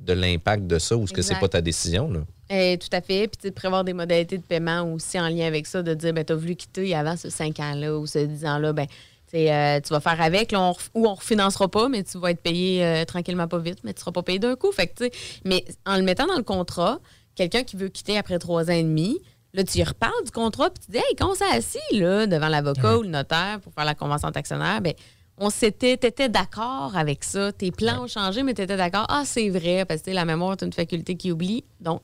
[0.00, 2.10] de l'impact de ça ou ce que c'est pas ta décision.
[2.10, 2.20] Là?
[2.48, 3.28] Eh, tout à fait.
[3.28, 6.24] Puis, de prévoir des modalités de paiement aussi en lien avec ça, de dire, ben,
[6.24, 8.86] tu as voulu quitter avant ce 5 ans-là ou ce 10 ans-là, ben,
[9.34, 12.40] euh, tu vas faire avec, là, on ou on refinancera pas, mais tu vas être
[12.42, 14.72] payé euh, tranquillement pas vite, mais tu seras pas payé d'un coup.
[14.72, 15.04] Fait que,
[15.44, 16.98] mais en le mettant dans le contrat,
[17.34, 19.18] quelqu'un qui veut quitter après trois ans et demi,
[19.54, 22.26] là, tu y reparles du contrat, puis tu dis, hey, quand on s'est assis là,
[22.26, 24.94] devant l'avocat ou le notaire pour faire la convention d'actionnaire, ben
[25.42, 27.50] on s'était, t'étais d'accord avec ça.
[27.50, 29.06] Tes plans ont changé, mais tu étais d'accord.
[29.08, 31.64] Ah, c'est vrai, parce que la mémoire est une faculté qui oublie.
[31.80, 32.02] Donc,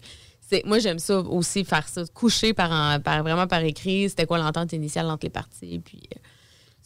[0.64, 4.08] moi, j'aime ça aussi, faire ça, coucher par, en- par- vraiment par écrit.
[4.08, 5.80] C'était quoi l'entente initiale entre les parties.
[5.84, 6.18] Puis, euh,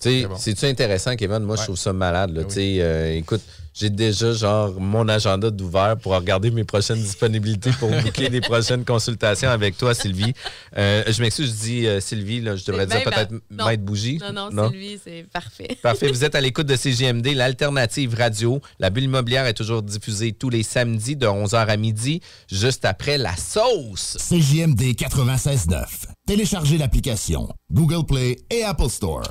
[0.05, 0.37] bon.
[0.37, 1.41] C'est-tu intéressant, Kevin?
[1.41, 2.35] Moi, je trouve ça malade.
[2.35, 2.43] Là.
[2.43, 2.51] Oui.
[2.51, 3.43] Sais, euh, écoute,
[3.73, 8.85] j'ai déjà genre mon agenda d'ouvert pour regarder mes prochaines disponibilités pour boucler des prochaines
[8.85, 10.33] consultations avec toi, Sylvie.
[10.77, 13.67] Euh, je m'excuse, je dis euh, Sylvie, là, je devrais dire peut-être ben, non.
[13.67, 14.19] Maître Bougie.
[14.33, 15.79] non, non, Sylvie, c'est parfait.
[15.83, 16.09] Parfait.
[16.09, 18.61] Vous êtes à l'écoute de CGMD, l'alternative radio.
[18.79, 22.21] La bulle immobilière est toujours diffusée tous les samedis de 11h à midi,
[22.51, 24.17] juste après la sauce.
[24.19, 25.85] CJMD 96.9.
[26.27, 29.23] Téléchargez l'application Google Play et Apple Store.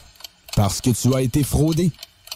[0.55, 1.91] Parce que tu as été fraudé.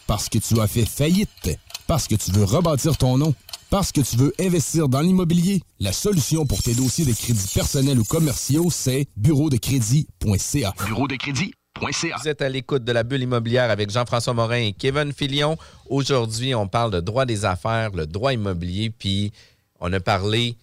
[0.07, 1.57] Parce que tu as fait faillite.
[1.87, 3.33] Parce que tu veux rebâtir ton nom.
[3.69, 5.61] Parce que tu veux investir dans l'immobilier.
[5.79, 10.73] La solution pour tes dossiers de crédits personnels ou commerciaux, c'est bureau-de-crédit.ca.
[10.85, 12.15] Bureau de crédit.ca.
[12.21, 15.57] Vous êtes à l'écoute de la bulle immobilière avec Jean-François Morin et Kevin Filion.
[15.89, 19.31] Aujourd'hui, on parle de droit des affaires, le droit immobilier, puis
[19.79, 20.55] on a parlé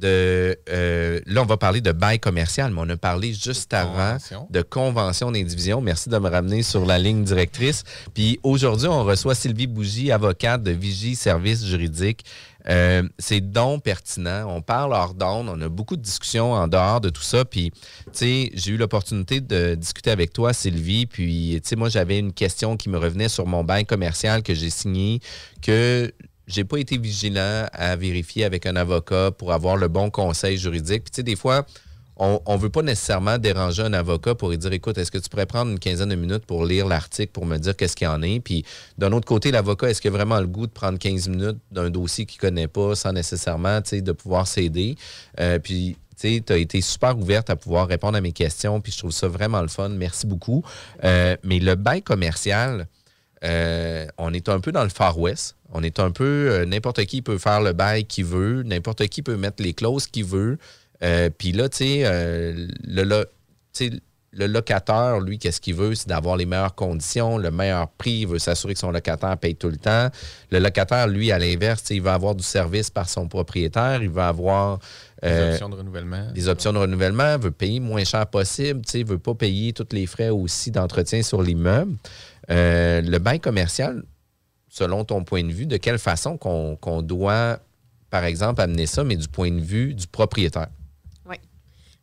[0.00, 0.58] de...
[0.68, 4.46] euh, là, on va parler de bail commercial, mais on a parlé juste avant convention.
[4.50, 5.80] de convention d'indivision.
[5.80, 7.82] Merci de me ramener sur la ligne directrice.
[8.14, 12.24] Puis aujourd'hui, on reçoit Sylvie Bougie, avocate de Vigie Services juridiques.
[12.68, 14.46] Euh, c'est donc pertinent.
[14.48, 15.48] On parle hors d'onde.
[15.48, 17.44] On a beaucoup de discussions en dehors de tout ça.
[17.44, 21.06] Puis, tu sais, j'ai eu l'opportunité de discuter avec toi, Sylvie.
[21.06, 24.54] Puis, tu sais, moi, j'avais une question qui me revenait sur mon bail commercial que
[24.54, 25.20] j'ai signé,
[25.62, 26.12] que
[26.46, 31.04] j'ai pas été vigilant à vérifier avec un avocat pour avoir le bon conseil juridique.
[31.04, 31.66] Puis, tu sais, des fois,
[32.18, 35.28] on ne veut pas nécessairement déranger un avocat pour lui dire écoute, est-ce que tu
[35.28, 38.10] pourrais prendre une quinzaine de minutes pour lire l'article pour me dire qu'est-ce qu'il y
[38.10, 38.40] en est?
[38.40, 38.64] Puis
[38.96, 41.90] d'un autre côté, l'avocat, est-ce qu'il a vraiment le goût de prendre 15 minutes d'un
[41.90, 44.96] dossier qu'il connaît pas sans nécessairement tu sais, de pouvoir s'aider?
[45.40, 48.98] Euh, puis tu as été super ouverte à pouvoir répondre à mes questions, puis je
[48.98, 49.90] trouve ça vraiment le fun.
[49.90, 50.64] Merci beaucoup.
[51.04, 52.88] Euh, mais le bail commercial,
[53.46, 55.56] euh, on est un peu dans le Far West.
[55.72, 59.22] On est un peu, euh, n'importe qui peut faire le bail qu'il veut, n'importe qui
[59.22, 60.58] peut mettre les clauses qu'il veut.
[61.02, 62.04] Euh, Puis là, tu sais,
[64.32, 65.94] le, locataire, lui, qu'est-ce qu'il veut?
[65.94, 68.20] C'est d'avoir les meilleures conditions, le meilleur prix.
[68.20, 70.08] Il veut s'assurer que son locataire paye tout le temps.
[70.50, 74.02] Le locataire, lui, à l'inverse, il va avoir du service par son propriétaire.
[74.02, 74.78] Il va avoir
[75.22, 76.32] Des options de renouvellement.
[76.32, 79.88] des options de renouvellement, veut payer moins cher possible, tu sais, veut pas payer tous
[79.92, 81.96] les frais aussi d'entretien sur l'immeuble.
[82.50, 84.04] Euh, le bail commercial,
[84.68, 87.58] selon ton point de vue, de quelle façon qu'on qu'on doit,
[88.10, 90.68] par exemple, amener ça, mais du point de vue du propriétaire?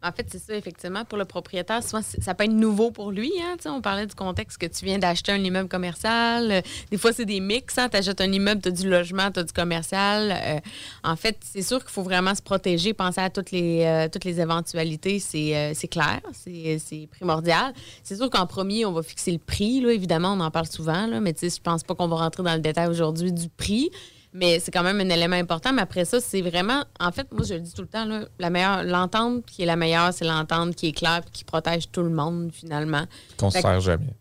[0.04, 1.06] En fait, c'est ça, effectivement.
[1.06, 3.32] Pour le propriétaire, souvent, ça peut être nouveau pour lui.
[3.42, 3.56] Hein?
[3.66, 6.52] On parlait du contexte que tu viens d'acheter un immeuble commercial.
[6.52, 7.78] Euh, Des fois, c'est des mix.
[7.78, 7.88] Hein?
[7.90, 10.32] Tu achètes un immeuble, tu as du logement, tu as du commercial.
[10.32, 10.60] Euh,
[11.04, 14.26] en fait, c'est sûr qu'il faut vraiment se protéger, penser à toutes les, euh, toutes
[14.26, 15.20] les éventualités.
[15.20, 17.74] C'est clair, c'est primordial.
[18.04, 19.86] C'est sûr qu'en premier, on va fixer le prix.
[19.86, 22.62] Évidemment, on en parle souvent, là, mais je pense pas qu'on va rentrer dans le
[22.62, 23.90] détail aujourd'hui du prix.
[24.34, 25.72] Mais c'est quand même un élément important.
[25.74, 26.84] Mais après ça, c'est vraiment.
[27.00, 29.66] En fait, moi, je le dis tout le temps, là, la meilleure, l'entente qui est
[29.66, 33.04] la meilleure, c'est l'entente qui est claire et qui protège tout le monde, finalement.
[33.38, 34.14] Qu'on se Fait que- sert jamais.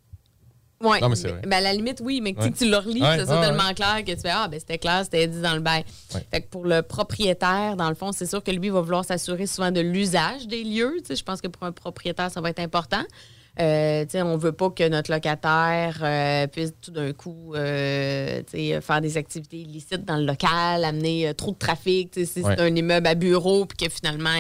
[0.82, 1.40] Non, mais vrai.
[1.44, 2.70] Ben, à la limite, oui, mais que tu Ouais.
[2.70, 5.28] le relis, Ouais, c'est ouais, tellement clair que tu fais Ah, ben c'était clair, c'était
[5.28, 5.84] dit dans le bail.
[6.28, 9.46] Fait que pour le propriétaire, dans le fond, c'est sûr que lui va vouloir s'assurer
[9.46, 10.96] souvent de l'usage des lieux.
[11.08, 13.04] Je pense que pour un propriétaire, ça va être important.
[13.60, 18.42] Euh, on veut pas que notre locataire euh, puisse tout d'un coup euh,
[18.80, 22.14] faire des activités illicites dans le local, amener trop de trafic.
[22.14, 22.54] Si Ouais.
[22.56, 24.30] c'est un immeuble à bureau puis que finalement,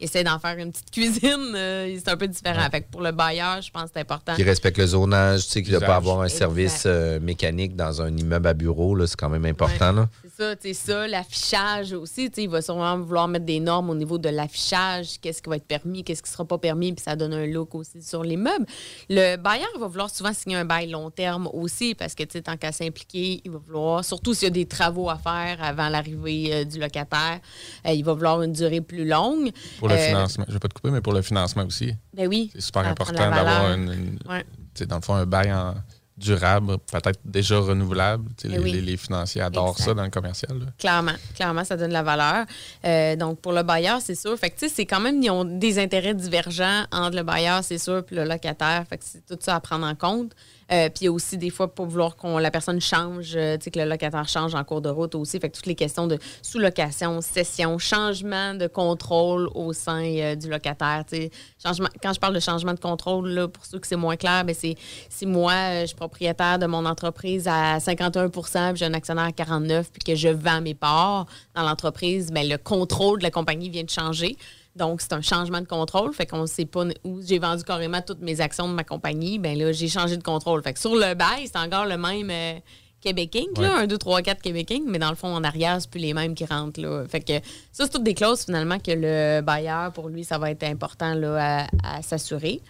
[0.00, 2.68] essaie d'en faire une petite cuisine, euh, c'est un peu différent.
[2.70, 4.34] Fait que pour le bailleur, je pense que c'est important.
[4.34, 6.38] Qui respecte le zonage, tu sais, qu'il ne doit pas avoir un Exact.
[6.38, 9.92] service euh, mécanique dans un immeuble à bureau, là, c'est quand même important.
[9.92, 10.08] là.
[10.22, 13.60] C'est ça, tu sais, ça, l'affichage aussi, tu sais, il va sûrement vouloir mettre des
[13.60, 16.92] normes au niveau de l'affichage, qu'est-ce qui va être permis, qu'est-ce qui sera pas permis,
[16.92, 18.66] puis ça donne un look aussi sur l'immeuble.
[19.08, 22.42] Le bailleur va vouloir souvent signer un bail long terme aussi, parce que, tu sais,
[22.42, 25.88] tant qu'à s'impliquer, il va vouloir, surtout s'il y a des travaux à faire avant
[25.88, 27.40] l'arrivée euh, du locataire,
[27.86, 29.50] euh, il va vouloir une durée plus longue.
[29.78, 30.44] Pour le Euh, financement.
[30.48, 31.94] Je vais pas te couper, mais pour le financement aussi.
[32.14, 32.50] Ben oui.
[32.54, 34.44] C'est super prend important d'avoir une, une- Ouais.
[34.86, 35.74] dans le fond, un bail en
[36.16, 38.28] durable, peut-être déjà renouvelable.
[38.44, 38.72] Eh les, oui.
[38.72, 39.84] les- les financiers adorent Exact.
[39.86, 40.58] ça dans le commercial.
[40.58, 40.66] là.
[40.78, 42.44] Clairement, clairement, ça donne de la valeur.
[42.84, 44.36] Euh, donc, pour le bailleur, c'est sûr.
[44.38, 48.04] Fait que, c'est quand même, ils ont des intérêts divergents entre le bailleur, c'est sûr,
[48.04, 48.84] puis le locataire.
[48.88, 50.32] Fait que c'est tout ça à prendre en compte.
[50.72, 53.78] Euh, puis aussi des fois pour vouloir qu'on la personne change, euh, tu sais, que
[53.80, 55.40] le locataire change en cours de route aussi.
[55.40, 60.48] Fait que toutes les questions de sous-location, cession, changement de contrôle au sein euh, du
[60.48, 61.04] locataire.
[61.08, 61.30] tu sais.
[61.62, 64.44] Changement, quand je parle de changement de contrôle, là, pour ceux que c'est moins clair,
[64.44, 64.76] ben c'est
[65.08, 68.42] si moi, euh, je suis propriétaire de mon entreprise à 51 puis
[68.76, 72.58] j'ai un actionnaire à 49 puis que je vends mes parts dans l'entreprise, ben, le
[72.58, 74.36] contrôle de la compagnie vient de changer.
[74.76, 76.12] Donc, c'est un changement de contrôle.
[76.12, 79.38] Fait qu'on ne sait pas où j'ai vendu carrément toutes mes actions de ma compagnie.
[79.38, 80.62] Ben là, j'ai changé de contrôle.
[80.62, 82.60] Fait que sur le bail, c'est encore le même euh,
[83.00, 85.80] Québec Inc., là, 1, 2, 3, 4 Québec Inc., mais dans le fond, en arrière,
[85.80, 86.80] c'est plus les mêmes qui rentrent.
[86.80, 87.04] Là.
[87.08, 87.32] Fait que
[87.72, 91.14] ça, c'est toutes des clauses, finalement, que le bailleur, pour lui, ça va être important
[91.14, 92.60] là, à, à s'assurer.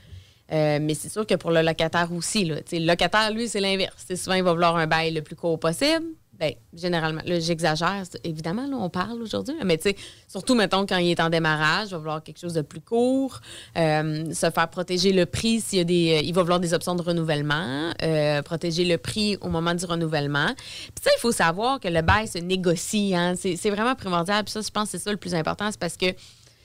[0.52, 4.06] Euh, mais c'est sûr que pour le locataire aussi, là, le locataire, lui, c'est l'inverse.
[4.16, 6.06] Souvent, il va vouloir un bail le plus court possible.
[6.40, 10.96] Ben, généralement, là, j'exagère, évidemment, là, on parle aujourd'hui, mais tu sais, surtout, mettons, quand
[10.96, 13.40] il est en démarrage, il va vouloir quelque chose de plus court,
[13.76, 16.14] euh, se faire protéger le prix s'il y a des.
[16.14, 19.84] euh, il va vouloir des options de renouvellement, euh, protéger le prix au moment du
[19.84, 20.54] renouvellement.
[20.56, 24.42] Puis ça, il faut savoir que le bail se négocie, hein, c'est vraiment primordial.
[24.42, 26.06] Puis ça, je pense que c'est ça le plus important, c'est parce que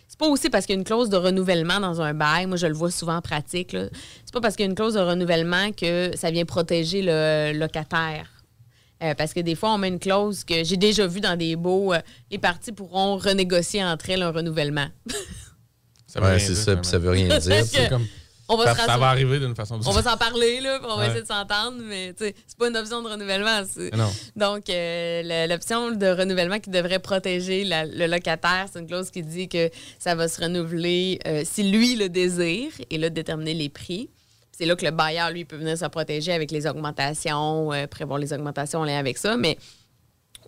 [0.07, 2.45] c'est pas aussi parce qu'il y a une clause de renouvellement dans un bail.
[2.45, 3.71] Moi, je le vois souvent en pratique.
[3.71, 7.51] C'est pas parce qu'il y a une clause de renouvellement que ça vient protéger le
[7.59, 8.34] locataire.
[9.03, 11.55] Euh, parce que des fois, on met une clause que j'ai déjà vu dans des
[11.55, 11.93] baux.
[11.93, 11.99] euh,
[12.31, 14.87] les parties pourront renégocier entre elles un renouvellement.
[16.07, 17.65] Ça veut Ouais, rien c'est dire, ça, puis ça veut rien dire.
[17.65, 18.07] C'est comme-
[18.47, 20.61] On va ça, se ça va arriver d'une façon ou d'une On va s'en parler,
[20.61, 21.07] là, puis on va Ouais.
[21.07, 23.63] essayer de s'entendre, mais c'est pas une option de renouvellement.
[23.97, 24.09] Non.
[24.35, 29.23] Donc, euh, l'option de renouvellement qui devrait protéger la- le locataire, c'est une clause qui
[29.23, 29.69] dit que
[29.99, 34.09] ça va se renouveler euh, si lui le désire et là, déterminer les prix.
[34.57, 38.19] C'est là que le bailleur, lui, peut venir se protéger avec les augmentations, euh, prévoir
[38.19, 39.57] les augmentations en lien avec ça, mais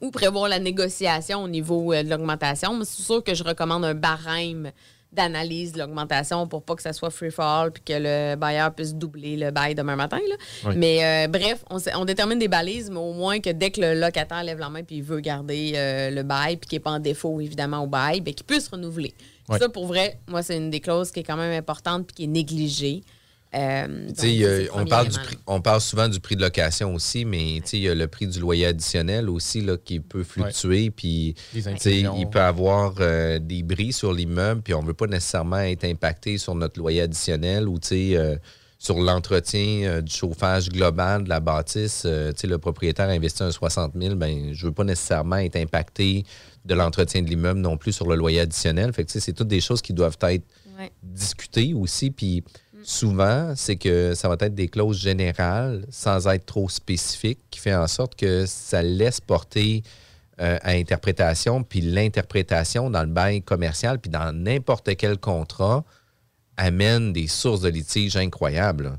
[0.02, 2.78] ou prévoir la négociation au niveau euh, de l'augmentation.
[2.78, 4.72] Mais c'est sûr que je recommande un barème
[5.12, 8.94] d'analyse de l'augmentation pour pas que ça soit free fall puis que le bailleur puisse
[8.94, 10.20] doubler le bail demain matin.
[10.30, 10.36] là.
[10.66, 10.74] Oui.
[10.78, 14.44] Mais euh, bref, on, détermine des balises, mais au moins que dès que le locataire
[14.44, 17.00] lève la main puis il veut garder euh, le bail puis qu'il n'est pas en
[17.00, 19.14] défaut évidemment au bail, ben, qu'il puisse renouveler.
[19.50, 19.58] Oui.
[19.60, 22.24] Ça, pour vrai, moi, c'est une des clauses qui est quand même importante puis qui
[22.26, 23.02] est négligée.
[23.56, 27.24] Euh, donc, on, parle du élément, prix- on parle souvent du prix de location aussi,
[27.26, 30.24] mais tu sais, il y a le prix du loyer additionnel aussi là, qui peut
[30.24, 30.90] fluctuer.
[30.92, 32.16] Puis Les tu sais, inclusions.
[32.20, 35.86] il peut avoir euh, des bris sur l'immeuble, puis on ne veut pas nécessairement être
[35.86, 38.36] impacté sur notre loyer additionnel ou tu sais, euh,
[38.80, 42.04] sur l'entretien euh, du chauffage global de la bâtisse.
[42.06, 45.38] Euh, tu sais, le propriétaire investit un 60 000, ben, je ne veux pas nécessairement
[45.38, 46.26] être impacté
[46.66, 48.92] de l'entretien de l'immeuble non plus sur le loyer additionnel.
[48.94, 50.44] Fait que, tu sais, c'est toutes des choses qui doivent être
[50.80, 50.92] Ouais.
[51.02, 52.12] discuter aussi.
[52.12, 52.44] Puis
[52.84, 57.76] souvent, c'est que ça va être des clauses générales sans être trop spécifiques qui fait
[57.76, 59.84] en sorte que ça laisse porter
[60.40, 61.64] euh, à interprétation.
[61.64, 65.84] Puis l'interprétation dans le bail commercial, puis dans n'importe quel contrat,
[66.58, 68.98] amène des sources de litiges incroyables.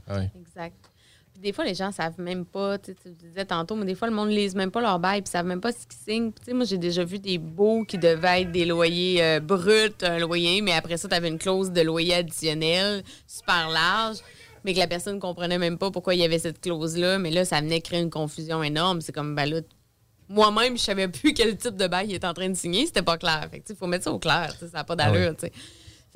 [1.38, 3.94] Puis des fois, les gens savent même pas, tu sais, tu disais tantôt, mais des
[3.94, 6.00] fois, le monde ne lise même pas leur bail, puis savent même pas ce qu'ils
[6.04, 6.32] signent.
[6.32, 10.18] Puis, moi, j'ai déjà vu des baux qui devaient être des loyers euh, bruts, un
[10.18, 14.16] loyer, mais après ça, tu avais une clause de loyer additionnel super large,
[14.64, 17.20] mais que la personne ne comprenait même pas pourquoi il y avait cette clause-là.
[17.20, 19.00] Mais là, ça venait créer une confusion énorme.
[19.00, 19.60] C'est comme, ben là,
[20.28, 22.84] moi-même, je savais plus quel type de bail il était en train de signer.
[22.84, 23.46] C'était pas clair.
[23.48, 24.52] Fait sais, faut mettre ça au clair.
[24.58, 25.36] Ça n'a pas d'allure.
[25.36, 25.52] tu sais.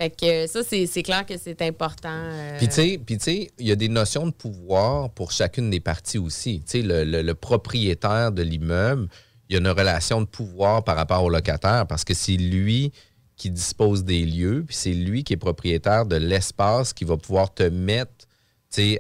[0.03, 2.09] Fait que euh, ça, c'est clair que c'est important.
[2.11, 2.75] euh, Puis tu
[3.21, 6.61] sais, il y a des notions de pouvoir pour chacune des parties aussi.
[6.67, 9.07] Tu sais, le, propriétaire de l'immeuble,
[9.49, 12.91] il y a une relation de pouvoir par rapport au locataire parce que c'est lui
[13.37, 17.55] qui dispose des lieux, puis c'est lui qui est propriétaire de l'espace qui va pouvoir
[17.55, 18.27] te mettre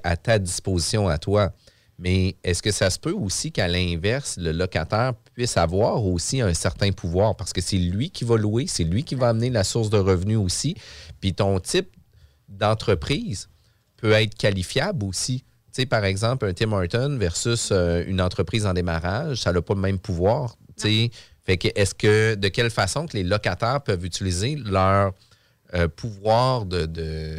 [0.04, 1.50] à ta disposition à toi.
[1.98, 6.54] Mais est-ce que ça se peut aussi qu'à l'inverse, le locataire puisse avoir aussi un
[6.54, 7.36] certain pouvoir?
[7.36, 9.98] Parce que c'est lui qui va louer, c'est lui qui va amener la source de
[9.98, 10.76] revenus aussi.
[11.20, 11.88] Puis ton type
[12.48, 13.48] d'entreprise
[13.96, 15.40] peut être qualifiable aussi.
[15.40, 19.62] Tu sais, par exemple, un Tim Horton versus euh, une entreprise en démarrage, ça n'a
[19.62, 20.56] pas le même pouvoir.
[20.76, 21.10] Tu sais,
[21.44, 25.12] fait que est-ce que de quelle façon que les locataires peuvent utiliser leur
[25.74, 27.38] euh, pouvoir de, de,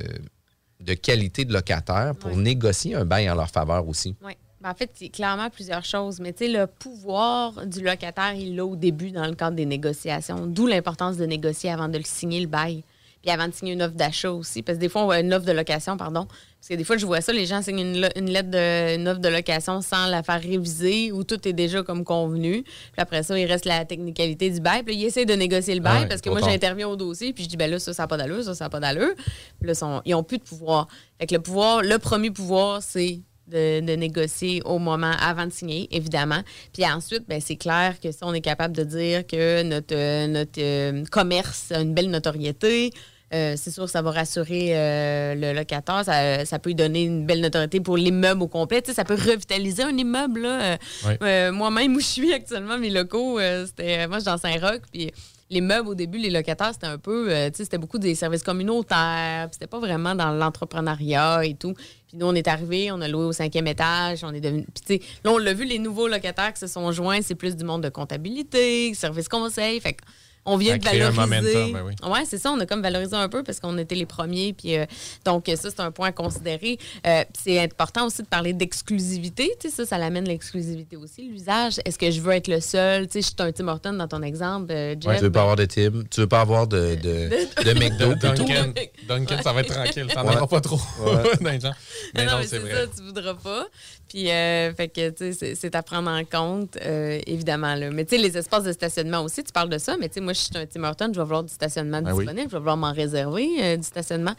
[0.79, 2.37] de qualité de locataire pour Ouais.
[2.37, 4.15] négocier un bail en leur faveur aussi?
[4.25, 4.33] Oui.
[4.63, 6.21] Ben, en fait, c'est clairement plusieurs choses.
[6.21, 9.65] Mais tu sais, le pouvoir du locataire, il l'a au début dans le cadre des
[9.65, 10.47] négociations.
[10.47, 12.83] D'où l'importance de négocier avant de le signer le bail.
[13.21, 14.61] Puis avant de signer une offre d'achat aussi.
[14.61, 16.25] Parce que des fois, on voit une offre de location, pardon.
[16.25, 19.19] Parce que des fois, je vois ça, les gens signent une, lettre de, une offre
[19.19, 22.63] de location sans la faire réviser où tout est déjà comme convenu.
[22.63, 24.83] Puis après ça, il reste la technicalité du bail.
[24.83, 26.95] Puis là, ils essaient de négocier le bail Ah ouais, parce que moi, j'interviens au
[26.95, 27.33] dossier.
[27.33, 29.13] Puis je dis, ben là, ça, ça n'a pas d'allure, ça, ça n'a pas d'allure.
[29.59, 30.87] Puis là, ils n'ont plus de pouvoir.
[31.19, 33.19] Fait que le pouvoir, le premier pouvoir, c'est
[33.53, 36.41] de, de négocier au moment avant de signer, évidemment.
[36.73, 40.27] Puis ensuite, ben, c'est clair que si on est capable de dire que notre, euh,
[40.27, 42.91] notre euh, commerce a une belle notoriété,
[43.33, 46.03] euh, c'est sûr que ça va rassurer euh, le locataire.
[46.05, 48.81] Ça, ça peut lui donner une belle notoriété pour l'immeuble au complet.
[48.81, 50.41] Tu sais, ça peut revitaliser un immeuble.
[50.41, 50.77] là.
[51.23, 54.81] Euh, Moi-même, où je suis actuellement, mes locaux, c'était, moi, je suis dans Saint-Roch.
[54.91, 55.11] Puis
[55.49, 58.15] les meubles, au début, les locataires, c'était un peu, euh, tu sais, c'était beaucoup des
[58.15, 59.49] services communautaires.
[59.51, 61.73] C'était pas vraiment dans l'entrepreneuriat et tout.
[61.73, 64.23] Puis nous, on est arrivés, on a loué au cinquième étage.
[64.23, 64.65] On est devenu.
[64.73, 67.35] Puis tu sais, là, on l'a vu, les nouveaux locataires qui se sont joints, c'est
[67.35, 69.79] plus du monde de comptabilité, service conseil.
[69.79, 69.97] Fait
[70.45, 71.19] on vient de un valoriser.
[71.21, 72.09] momentum, ben oui.
[72.11, 72.51] Ouais, c'est ça.
[72.51, 74.53] On a comme valorisé un peu parce qu'on était les premiers.
[74.53, 74.85] Puis euh,
[75.25, 76.77] donc ça, c'est un point à considérer.
[77.07, 79.55] Euh, c'est important aussi de parler d'exclusivité.
[79.59, 81.29] Tu sais, ça, ça l'amène l'exclusivité aussi.
[81.29, 81.75] L'usage.
[81.85, 83.07] Est-ce que je veux être le seul?
[83.07, 85.17] Tu sais, je suis un Tim Horton dans ton exemple, euh, Jeff.
[85.17, 87.29] Tu veux pas avoir de Tim, tu veux pas avoir de, de,
[87.63, 88.15] de McDo.
[88.15, 88.73] Duncan,
[89.07, 90.07] Duncan, ça va être tranquille.
[90.13, 90.35] T'en Ouais.
[90.35, 91.23] auras pas trop Ouais.
[91.41, 91.73] dans les gens.
[92.15, 92.71] Mais non, non, mais c'est c'est vrai.
[92.71, 93.65] ça, tu voudras pas.
[94.13, 97.73] Puis, euh, fait que, tu sais, c'est- à prendre en compte, euh, évidemment.
[97.73, 97.89] Là.
[97.89, 100.21] Mais, tu sais, les espaces de stationnement aussi, tu parles de ça, mais, tu sais,
[100.21, 102.23] moi, je suis un Tim Hortons, je vais vouloir du stationnement Ben oui.
[102.25, 104.33] disponible, je vais vouloir m'en réserver euh, du stationnement.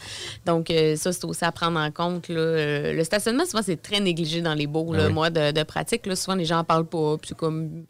[0.47, 2.29] Donc, ça, c'est aussi à prendre en compte.
[2.29, 2.93] Là.
[2.93, 5.13] Le stationnement, souvent, c'est très négligé dans les beaux, Ben là, oui.
[5.13, 6.07] moi, de, de pratique.
[6.07, 7.17] Là, souvent, les gens en parle pas.
[7.21, 7.85] Puis, comme.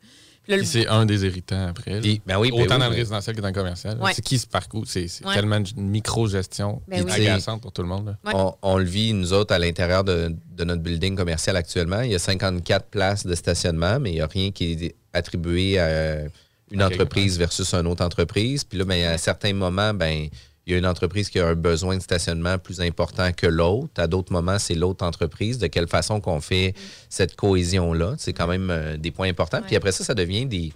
[0.46, 2.00] Le- c'est un des irritants après.
[2.00, 3.98] ben oui, ben Autant oui, dans le ben- résidentiel que dans le commercial.
[4.00, 4.12] Ouais.
[4.14, 4.84] C'est qui ce parcours?
[4.86, 5.34] C'est Ouais.
[5.34, 7.12] tellement une micro-gestion Ben oui.
[7.12, 8.16] agaçante pour tout le monde.
[8.24, 8.32] Ouais.
[8.34, 12.00] On, on le vit, nous autres, à l'intérieur de, de notre building commercial actuellement.
[12.02, 15.78] Il y a 54 places de stationnement, mais il n'y a rien qui est attribué
[15.78, 16.18] à
[16.70, 18.64] une entreprise versus une autre entreprise.
[18.64, 20.28] Puis là, ben, à certains moments, ben,
[20.66, 23.92] il y a une entreprise qui a un besoin de stationnement plus important que l'autre.
[24.00, 25.58] À d'autres moments, c'est l'autre entreprise.
[25.58, 26.74] De quelle façon qu'on fait
[27.10, 28.14] cette cohésion-là?
[28.18, 29.60] C'est quand même euh, des points importants.
[29.60, 30.72] Puis après ça, ça devient des,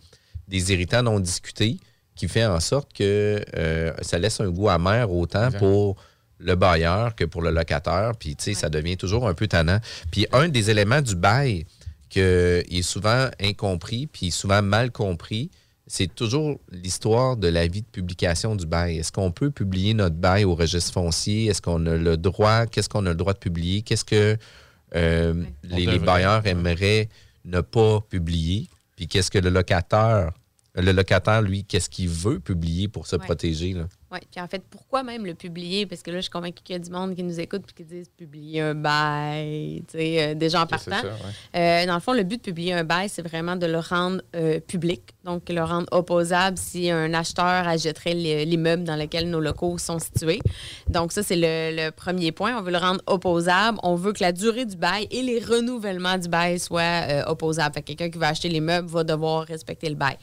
[0.46, 1.78] des irritants non discutés
[2.14, 5.96] qui fait en sorte que euh, ça laisse un goût amer autant pour
[6.38, 8.12] le bailleur que pour le locataire.
[8.18, 9.78] Puis, tu sais, ça devient toujours un peu tannant.
[10.10, 11.64] Puis, un des éléments du bail
[12.10, 15.50] qui est souvent incompris, puis souvent mal compris,
[15.88, 18.98] c'est toujours l'histoire de la vie de publication du bail.
[18.98, 21.46] Est-ce qu'on peut publier notre bail au registre foncier?
[21.46, 22.66] Est-ce qu'on a le droit?
[22.66, 23.80] Qu'est-ce qu'on a le droit de publier?
[23.82, 24.36] Qu'est-ce que
[24.94, 27.08] euh, les, bailleurs aimeraient
[27.46, 28.68] ne pas publier?
[28.96, 30.32] Puis qu'est-ce que le locataire,
[30.74, 33.24] le locataire, lui, qu'est-ce qu'il veut publier pour se Ouais.
[33.24, 33.72] protéger?
[33.72, 33.88] Là?
[34.10, 35.84] Oui, puis en fait, pourquoi même le publier?
[35.84, 37.72] Parce que là, je suis convaincue qu'il y a du monde qui nous écoute et
[37.74, 40.90] qui disent publier un bail, tu sais, euh, déjà en partant.
[41.02, 41.60] ça, ouais.
[41.82, 44.22] Euh, dans le fond, le but de publier un bail, c'est vraiment de le rendre
[44.34, 49.40] euh, public, donc le rendre opposable si un acheteur achèterait le- l'immeuble dans lequel nos
[49.40, 50.40] locaux sont situés.
[50.88, 52.56] Donc ça, c'est le, le premier point.
[52.58, 53.78] On veut le rendre opposable.
[53.82, 57.74] On veut que la durée du bail et les renouvellements du bail soient euh, opposables.
[57.74, 60.16] Fait que quelqu'un qui va acheter l'immeuble va devoir respecter le bail.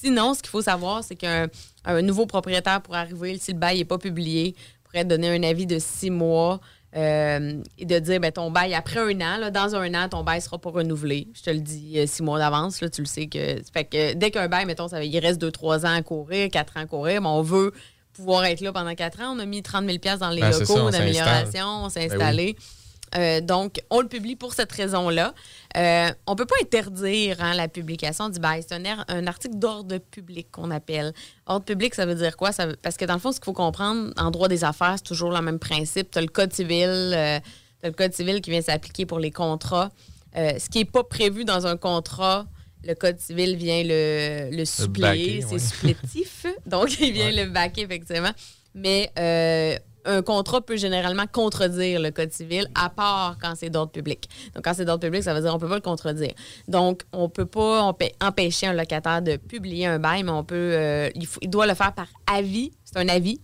[0.00, 1.48] Sinon, ce qu'il faut savoir, c'est qu'un
[1.84, 5.66] un nouveau propriétaire pourrait arriver, si le bail n'est pas publié, pourrait donner un avis
[5.66, 6.60] de six mois
[6.96, 10.24] euh, et de dire ben, ton bail, après un an, là, dans un an, ton
[10.24, 11.28] bail ne sera pas renouvelé.
[11.34, 13.60] Je te le dis euh, six mois d'avance, tu le sais que.
[13.72, 16.76] Fait que dès qu'un bail, mettons, ça, il reste deux, trois ans à courir, quatre
[16.76, 17.72] ans à courir, mais on veut
[18.12, 19.34] pouvoir être là pendant quatre ans.
[19.36, 22.56] On a mis 30 000 dans les Ben, locaux on d'amélioration, on s'est Ben oui.
[23.16, 25.34] Euh, donc, on le publie pour cette raison-là.
[25.76, 28.64] Euh, on ne peut pas interdire hein, la publication du bail.
[28.66, 31.12] C'est un, er- un article d'ordre public qu'on appelle.
[31.46, 32.52] Ordre public, ça veut dire quoi?
[32.52, 35.04] Ça parce que dans le fond, ce qu'il faut comprendre, en droit des affaires, c'est
[35.04, 36.10] toujours le même principe.
[36.12, 37.40] Tu as le Code civil, euh,
[37.82, 39.90] t'as le Code civil qui vient s'appliquer pour les contrats.
[40.36, 42.46] Ce qui n'est pas prévu dans un contrat,
[42.84, 45.40] le Code civil vient le, le suppléer.
[45.42, 45.58] c'est ouais.
[45.58, 46.46] supplétif.
[46.66, 48.30] Donc, il vient le baquer, effectivement.
[48.72, 49.10] Mais
[50.04, 54.28] un contrat peut généralement contredire le Code civil, à part quand c'est d'ordre public.
[54.54, 56.32] Donc, quand c'est d'ordre public, ça veut dire qu'on ne peut pas le contredire.
[56.68, 60.44] Donc, on ne peut pas empê- empêcher un locataire de publier un bail, mais on
[60.44, 62.70] peut, euh, il, faut- il doit le faire par avis.
[62.84, 63.40] C'est un avis.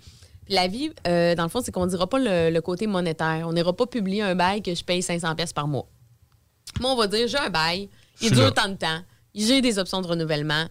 [0.49, 3.47] L'avis, euh, dans le fond, c'est qu'on ne dira pas le, le côté monétaire.
[3.49, 5.87] On n'ira pas publier un bail que je paye 500 pièces par mois.
[6.81, 7.89] Moi, on va dire, j'ai un bail,
[8.21, 8.51] il dure là.
[8.53, 9.01] tant de temps,
[9.35, 10.67] j'ai des options de renouvellement,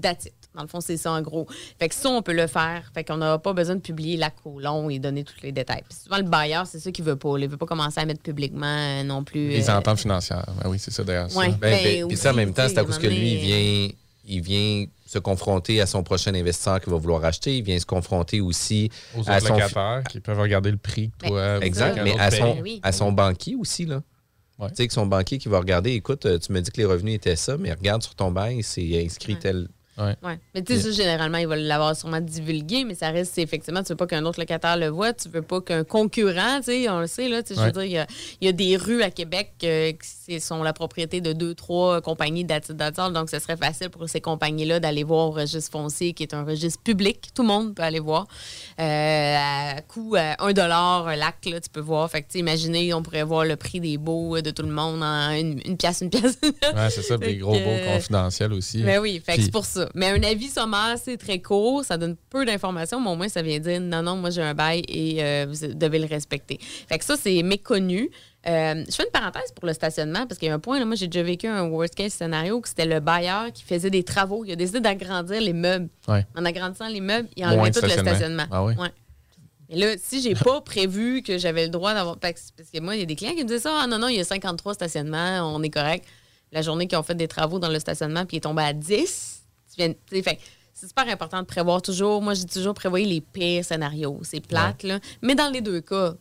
[0.00, 0.34] that's it.
[0.54, 1.46] Dans le fond, c'est ça en gros.
[1.78, 2.90] Fait que ça, on peut le faire.
[2.94, 5.82] Fait qu'on n'aura pas besoin de publier la colon et donner tous les détails.
[5.88, 7.36] Puis souvent, le bailleur, c'est ça qu'il veut pas.
[7.38, 9.48] Il veut pas commencer à mettre publiquement euh, non plus.
[9.48, 10.46] Les euh, ententes financières.
[10.62, 11.34] Ben oui, c'est ça d'ailleurs.
[11.36, 11.48] Ouais.
[11.48, 13.88] Ben, Ben, ben, puis ça, en même temps, c'est à cause que lui, il vient,
[14.26, 17.56] il vient se confronter à son prochain investisseur qui va vouloir acheter.
[17.58, 19.54] Il vient se confronter aussi Aux à autres son...
[19.54, 21.58] locataires qui peuvent regarder le prix que toi.
[21.58, 22.80] Ben, Exact, mais à son, oui.
[22.82, 24.02] à son banquier aussi, là.
[24.58, 24.68] Ouais.
[24.68, 26.84] Tu sais, que son banquier qui va regarder, écoute, euh, tu me dis que les
[26.84, 29.38] revenus étaient ça, mais regarde sur ton bail, c'est inscrit Ouais.
[29.40, 29.68] tel...
[29.96, 30.16] Ouais.
[30.54, 33.82] Mais tu sais, ça, généralement, il va l'avoir sûrement divulgué, mais ça reste, c'est effectivement,
[33.82, 36.88] tu veux pas qu'un autre locataire le voit, tu veux pas qu'un concurrent, tu sais,
[36.88, 37.72] on le sait, là, tu sais, je veux Ouais.
[37.72, 38.06] dire, il y a-
[38.40, 40.08] il y, a des rues à Québec euh, qui
[40.40, 44.20] sont la propriété de deux, trois compagnies d'attitude d'attente, donc ce serait facile pour ces
[44.20, 47.82] compagnies-là d'aller voir au registre foncier, qui est un registre public, tout le monde peut
[47.82, 48.26] aller voir.
[48.80, 52.10] Euh, à coût à 1 dollar un lac, là, tu peux voir.
[52.10, 55.02] Fait que, imaginez, on pourrait voir le prix des baux euh, de tout le monde
[55.02, 56.38] en une, une pièce, une pièce.
[56.74, 58.82] Ouais, c'est ça, les gros que, baux confidentiels aussi.
[58.82, 59.84] Ben oui, fait Puis- c'est pour ça.
[59.84, 59.90] ça.
[59.94, 63.42] Mais un avis sommaire, c'est très court, ça donne peu d'informations, mais au moins, ça
[63.42, 66.58] vient dire non, non, moi, j'ai un bail et euh, vous devez le respecter.
[66.60, 68.10] Fait que ça, c'est méconnu.
[68.46, 70.84] Euh, je fais une parenthèse pour le stationnement parce qu'il y a un point, là,
[70.84, 74.04] moi j'ai déjà vécu un worst case scénario que c'était le bailleur qui faisait des
[74.04, 74.44] travaux.
[74.44, 75.88] Il a décidé d'agrandir les meubles.
[76.08, 76.26] Ouais.
[76.36, 78.44] En agrandissant les meubles, il enlevait tout le stationnement.
[78.50, 78.74] Ah oui?
[78.74, 78.90] Ouais.
[79.70, 82.18] Mais là, si j'ai pas prévu que j'avais le droit d'avoir.
[82.18, 83.80] Parce que moi, il y a des clients qui me disaient ça.
[83.82, 86.04] Ah non, non, il y a 53 stationnements, on est correct.
[86.52, 88.72] La journée qu'ils ont fait des travaux dans le stationnement, puis il est tombé à
[88.72, 89.42] 10.
[89.70, 90.42] Tu viens, tu sais, fait que
[90.74, 92.20] c'est super important de prévoir toujours.
[92.20, 94.20] Moi, dis toujours prévoyez les pires scénarios.
[94.22, 95.00] C'est plate, là.
[95.22, 96.14] Mais dans les deux cas,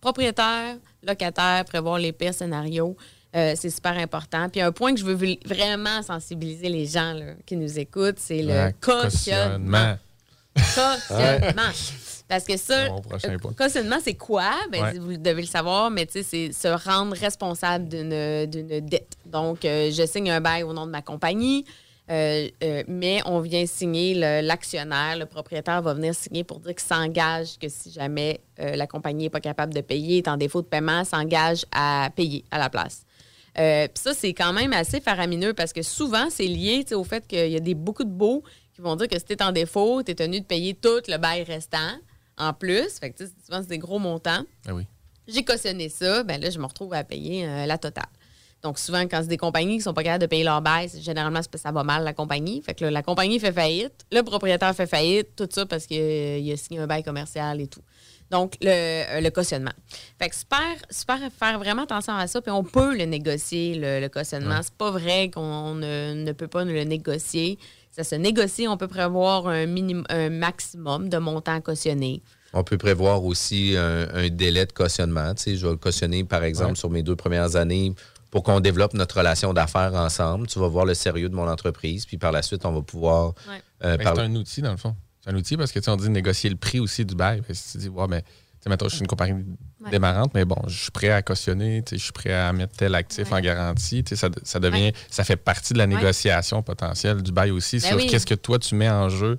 [0.00, 2.96] propriétaire, locataire, prévoir les pires scénarios.
[3.34, 4.48] euh, c'est super important.
[4.50, 8.42] Puis un point que je veux vraiment sensibiliser les gens là, qui nous écoutent, c'est
[8.42, 9.96] le Ouais, cautionnement.
[10.54, 11.70] Cautionnement.
[12.28, 12.88] Parce que ça,
[13.58, 14.52] cautionnement, c'est quoi?
[14.70, 14.98] Ben, Ouais.
[14.98, 19.16] Vous devez le savoir, mais tu sais, c'est se rendre responsable d'une d'une dette.
[19.26, 21.64] Donc, euh, je signe un bail au nom de ma compagnie,
[22.12, 26.86] euh, euh, mais on vient signer, l'actionnaire, le, propriétaire va venir signer pour dire qu'il
[26.86, 30.60] s'engage que si jamais euh, la compagnie n'est pas capable de payer, est en défaut
[30.60, 33.06] de paiement, s'engage à payer à la place.
[33.54, 37.50] Puis ça, c'est quand même assez faramineux parce que souvent, c'est lié au fait qu'il
[37.50, 38.42] y a des, beaucoup de baux
[38.74, 41.02] qui vont dire que si tu es en défaut, tu es tenu de payer tout
[41.08, 41.98] le bail restant
[42.38, 42.98] en plus.
[42.98, 44.42] Fait que souvent, c'est des gros montants.
[44.66, 44.86] Ah oui.
[45.28, 48.04] J'ai cautionné ça, ben là, je me retrouve à payer la totale.
[48.62, 51.40] Donc, souvent, quand c'est des compagnies qui sont pas capables de payer leur bail, généralement,
[51.42, 52.62] c'est parce que ça va mal, la compagnie.
[52.62, 55.98] Fait que là, la compagnie fait faillite, le propriétaire fait faillite, tout ça parce qu'il
[56.52, 57.80] a signé un bail commercial et tout.
[58.30, 59.72] Donc, le, euh, le cautionnement.
[60.18, 60.60] Fait que super,
[60.90, 62.40] super faire vraiment attention à ça.
[62.40, 64.60] Puis on peut le négocier, le, le cautionnement.
[64.62, 67.58] C'est pas vrai qu'on ne, ne peut pas le négocier.
[67.90, 68.66] Ça se négocie.
[68.68, 72.22] On peut prévoir un, minimum, un maximum de montant cautionné.
[72.54, 75.34] On peut prévoir aussi un, un délai de cautionnement.
[75.34, 76.76] Tu sais, je vais le cautionner, par exemple, Ouais.
[76.78, 77.92] sur mes deux premières années
[78.32, 80.46] pour qu'on développe notre relation d'affaires ensemble.
[80.48, 83.34] Tu vas voir le sérieux de mon entreprise, puis par la suite, on va pouvoir
[83.48, 83.62] Ouais.
[83.84, 84.12] euh, Ben.
[84.16, 84.96] C'est un outil, dans le fond.
[85.22, 87.42] C'est un outil parce que tu sais, on dit négocier le prix aussi du bail.
[87.52, 88.28] Si tu dis, ouais, mais tu
[88.64, 89.44] sais, mettons, je suis une compagnie
[89.84, 89.90] Ouais.
[89.90, 92.74] démarrante, mais bon, je suis prêt à cautionner, tu sais, je suis prêt à mettre
[92.74, 93.38] tel actif Ouais.
[93.38, 94.02] en garantie.
[94.02, 95.94] Tu sais, Ça, ça devient, ça fait partie de la Ouais.
[95.94, 98.06] négociation potentielle du bail aussi Ben sur oui.
[98.06, 99.38] qu'est-ce que toi tu mets en jeu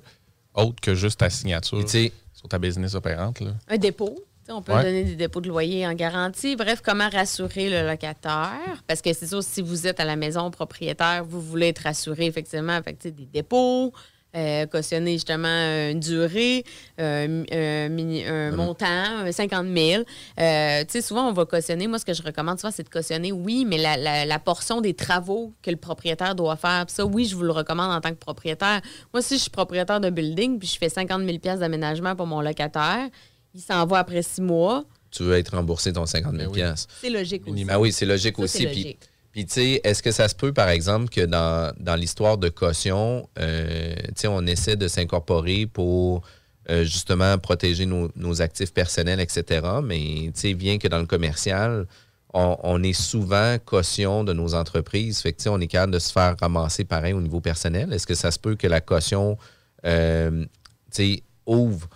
[0.54, 3.40] autre que juste ta signature sur ta business opérante.
[3.40, 3.50] Là.
[3.68, 4.14] Un dépôt.
[4.48, 4.82] On peut Ouais.
[4.84, 6.54] donner des dépôts de loyer en garantie.
[6.56, 8.82] Bref, comment rassurer le locataire?
[8.86, 12.26] Parce que c'est sûr, si vous êtes à la maison propriétaire, vous voulez être rassuré,
[12.26, 12.78] effectivement.
[13.00, 13.92] Sais, des dépôts,
[14.36, 16.64] euh, cautionner justement une durée,
[17.00, 20.02] euh, un, mini- un montant, un 50 000.
[20.40, 21.86] Euh, tu sais, souvent, on va cautionner.
[21.86, 24.80] Moi, ce que je recommande souvent, c'est de cautionner, oui, mais la, la- la portion
[24.80, 26.84] des travaux que le propriétaire doit faire.
[26.86, 28.80] Puis ça, oui, je vous le recommande en tant que propriétaire.
[29.12, 32.40] Moi, si je suis propriétaire d'un building, puis je fais 50 000 d'aménagement pour mon
[32.40, 33.08] locataire,
[33.54, 34.84] il s'en va après six mois.
[35.10, 36.54] tu veux être remboursé ton 50 000 Ben oui.
[36.54, 36.92] piastres.
[37.00, 37.66] C'est logique aussi.
[37.68, 38.66] Ah oui, c'est logique Ça, aussi.
[38.66, 38.98] Puis, logique.
[39.32, 42.48] puis, tu sais, est-ce que ça se peut, par exemple, que dans, dans l'histoire de
[42.48, 46.22] caution, euh, tu sais, on essaie de s'incorporer pour
[46.70, 49.66] euh, justement protéger nos, nos actifs personnels, etc.
[49.84, 51.86] Mais, tu sais, bien que dans le commercial,
[52.32, 55.20] on, on est souvent caution de nos entreprises.
[55.20, 57.92] Fait que, tu sais, on est capable de se faire ramasser pareil au niveau personnel.
[57.92, 59.38] Est-ce que ça se peut que la caution,
[59.86, 60.44] euh,
[60.92, 61.88] tu sais, ouvre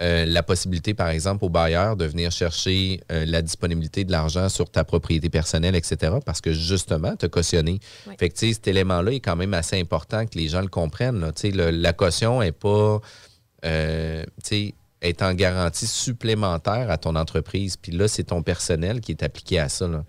[0.00, 4.48] euh, la possibilité, par exemple, au bailleur de venir chercher euh, la disponibilité de l'argent
[4.48, 7.78] sur ta propriété personnelle, etc., parce que justement, tu as cautionné.
[8.06, 8.14] Ouais.
[8.18, 10.68] Fait que, tu sais, cet élément-là est quand même assez important que les gens le
[10.68, 11.20] comprennent.
[11.20, 11.32] là.
[11.32, 13.00] Tu sais, le- la caution n'est pas,
[13.64, 17.76] euh, tu sais, est en garantie supplémentaire à ton entreprise.
[17.76, 19.86] Puis là, c'est ton personnel qui est appliqué à ça.
[19.88, 20.04] là.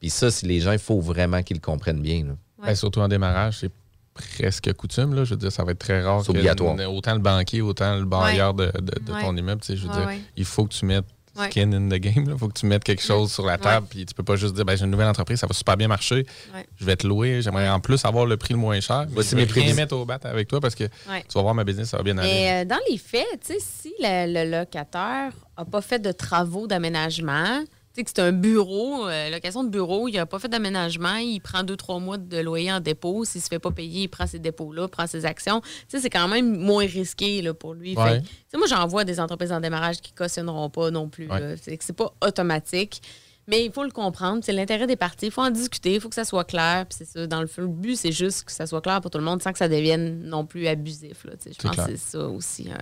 [0.00, 2.24] Puis ça, si les gens, il faut vraiment qu'ils le comprennent bien.
[2.24, 2.30] là.
[2.58, 2.66] Ouais.
[2.68, 3.70] Ben, surtout en démarrage, c'est
[4.14, 5.14] presque coutume.
[5.14, 5.24] Là.
[5.24, 6.22] Je veux dire, ça va être très rare.
[6.22, 6.76] C'est obligatoire.
[6.92, 9.22] autant le banquier, autant le bailleur de, de- de Ouais.
[9.22, 9.60] ton immeuble.
[9.60, 10.20] tu sais, Je veux Ouais, dire, ouais.
[10.36, 11.04] il faut que tu mettes
[11.38, 11.48] Ouais.
[11.48, 12.24] skin in the game.
[12.28, 13.86] Il faut que tu mettes quelque chose sur la table.
[13.88, 15.86] Puis tu peux pas juste dire, ben, j'ai une nouvelle entreprise, ça va super bien
[15.86, 16.26] marcher.
[16.52, 16.66] Ouais.
[16.76, 17.40] Je vais te louer.
[17.40, 19.06] J'aimerais en plus avoir le prix le moins cher.
[19.10, 19.76] Voici je vais mes rien prévisions.
[19.76, 21.22] mettre au bat avec toi parce que Ouais.
[21.28, 22.28] tu vas voir ma business, ça va bien aller.
[22.28, 26.10] Mais euh, dans les faits, tu sais, si le, le locataire n'a pas fait de
[26.10, 27.62] travaux d'aménagement,
[27.92, 31.16] tu sais que c'est un bureau, euh, location de bureau, il n'a pas fait d'aménagement,
[31.16, 33.24] il prend deux, trois mois de loyer en dépôt.
[33.24, 35.60] S'il ne se fait pas payer, il prend ses dépôts-là, prend ses actions.
[35.60, 37.96] Tu sais, c'est quand même moins risqué là, pour lui.
[37.96, 38.22] Ouais.
[38.54, 41.28] moi, j'en vois des entreprises en démarrage qui cautionneront pas non plus.
[41.28, 41.56] Ouais.
[41.60, 43.02] C'est que c'est pas automatique.
[43.48, 45.26] Mais il faut le comprendre, c'est l'intérêt des parties.
[45.26, 46.86] Il faut en discuter, il faut que ça soit clair.
[46.88, 49.18] Puis c'est ça, dans le le but, c'est juste que ça soit clair pour tout
[49.18, 51.24] le monde sans que ça devienne non plus abusif.
[51.24, 51.32] là.
[51.44, 51.86] Je pense clair.
[51.86, 52.76] que c'est ça aussi euh,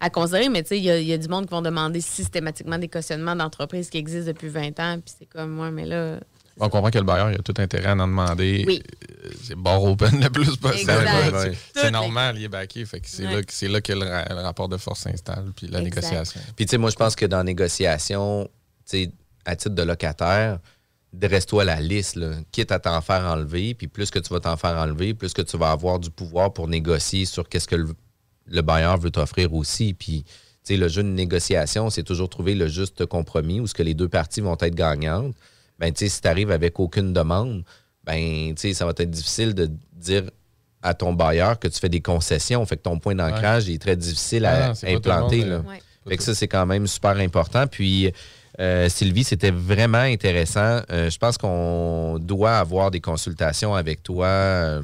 [0.00, 0.48] à considérer.
[0.48, 2.78] Mais tu sais, il y, a- il y a du monde qui vont demander systématiquement
[2.78, 4.98] des cautionnements d'entreprises qui existent depuis 20 ans.
[5.04, 6.18] Puis c'est comme moi, mais là.
[6.58, 8.64] On comprend que le bailleur il a tout intérêt à en demander.
[8.66, 8.82] Oui.
[9.24, 10.90] Euh, C'est bar open le plus possible.
[11.74, 12.84] C'est- normal, il est backé.
[12.86, 13.34] Fait que c'est Ouais.
[13.34, 15.96] là, que- c'est là que le, ra- le rapport de force s'installe, puis la Exact.
[16.10, 16.40] négociation.
[16.56, 18.48] Puis, tu sais, moi, je pense que dans la négociation,
[18.88, 19.12] tu sais,
[19.44, 20.58] à titre de locataire,
[21.12, 23.74] dresse-toi la liste, là, quitte à t'en faire enlever.
[23.74, 26.52] Puis plus que tu vas t'en faire enlever, plus que tu vas avoir du pouvoir
[26.52, 27.88] pour négocier sur qu'est-ce que le,
[28.46, 29.94] le bailleur veut t'offrir aussi.
[29.94, 30.30] Puis, tu
[30.62, 33.94] sais, le jeu de négociation, c'est toujours trouver le juste compromis où ce que les
[33.94, 35.34] deux parties vont être gagnantes.
[35.78, 37.64] Ben, tu sais, si tu arrives avec aucune demande,
[38.04, 40.22] ben, tu sais, ça va être difficile de dire
[40.82, 42.64] à ton bailleur que tu fais des concessions.
[42.66, 45.40] Fait que ton point d'ancrage est très difficile à non, implanter.
[45.40, 45.54] monde, là.
[45.56, 45.80] euh, Ouais.
[46.08, 47.66] Fait que ça, c'est quand même super important.
[47.66, 48.12] Puis,
[48.60, 50.80] euh, Sylvie, c'était vraiment intéressant.
[50.90, 54.82] Euh, je pense qu'on doit avoir des consultations avec toi euh,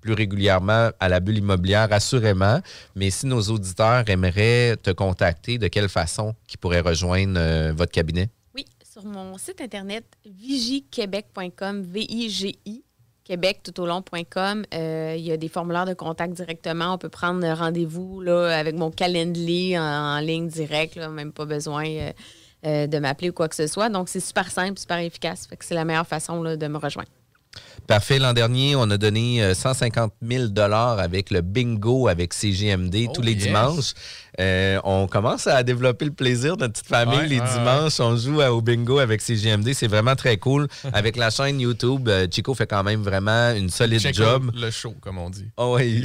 [0.00, 2.60] plus régulièrement à la bulle immobilière, assurément.
[2.96, 7.92] Mais si nos auditeurs aimeraient te contacter, de quelle façon qu'ils pourraient rejoindre euh, votre
[7.92, 8.28] cabinet?
[8.54, 12.82] Oui, sur mon site internet vigiquebec.com, V-I-G-I,
[13.24, 14.64] Québec tout au long.com.
[14.74, 16.94] Euh, il y a des formulaires de contact directement.
[16.94, 21.84] On peut prendre rendez-vous avec mon calendrier en, ligne directe, là, même pas besoin
[22.66, 23.88] euh, de m'appeler ou quoi que ce soit.
[23.88, 25.48] Donc, c'est super simple, super efficace.
[25.60, 27.08] C'est la meilleure façon là, de me rejoindre.
[27.86, 28.18] Parfait.
[28.20, 33.22] L'an dernier, on a donné euh, 150 000 avec le bingo avec CGMD Oh, tous
[33.22, 33.42] les yes.
[33.44, 33.94] dimanches.
[34.38, 37.98] Euh, on commence à développer le plaisir de notre petite famille Ouais, les ouais, dimanches.
[37.98, 39.72] On joue au bingo avec CGMD.
[39.74, 40.68] C'est vraiment très cool.
[40.92, 44.52] avec la chaîne YouTube, euh, Chico fait quand même vraiment une solide Check job.
[44.54, 45.48] le show, comme on dit.
[45.56, 46.02] Oh, ouais.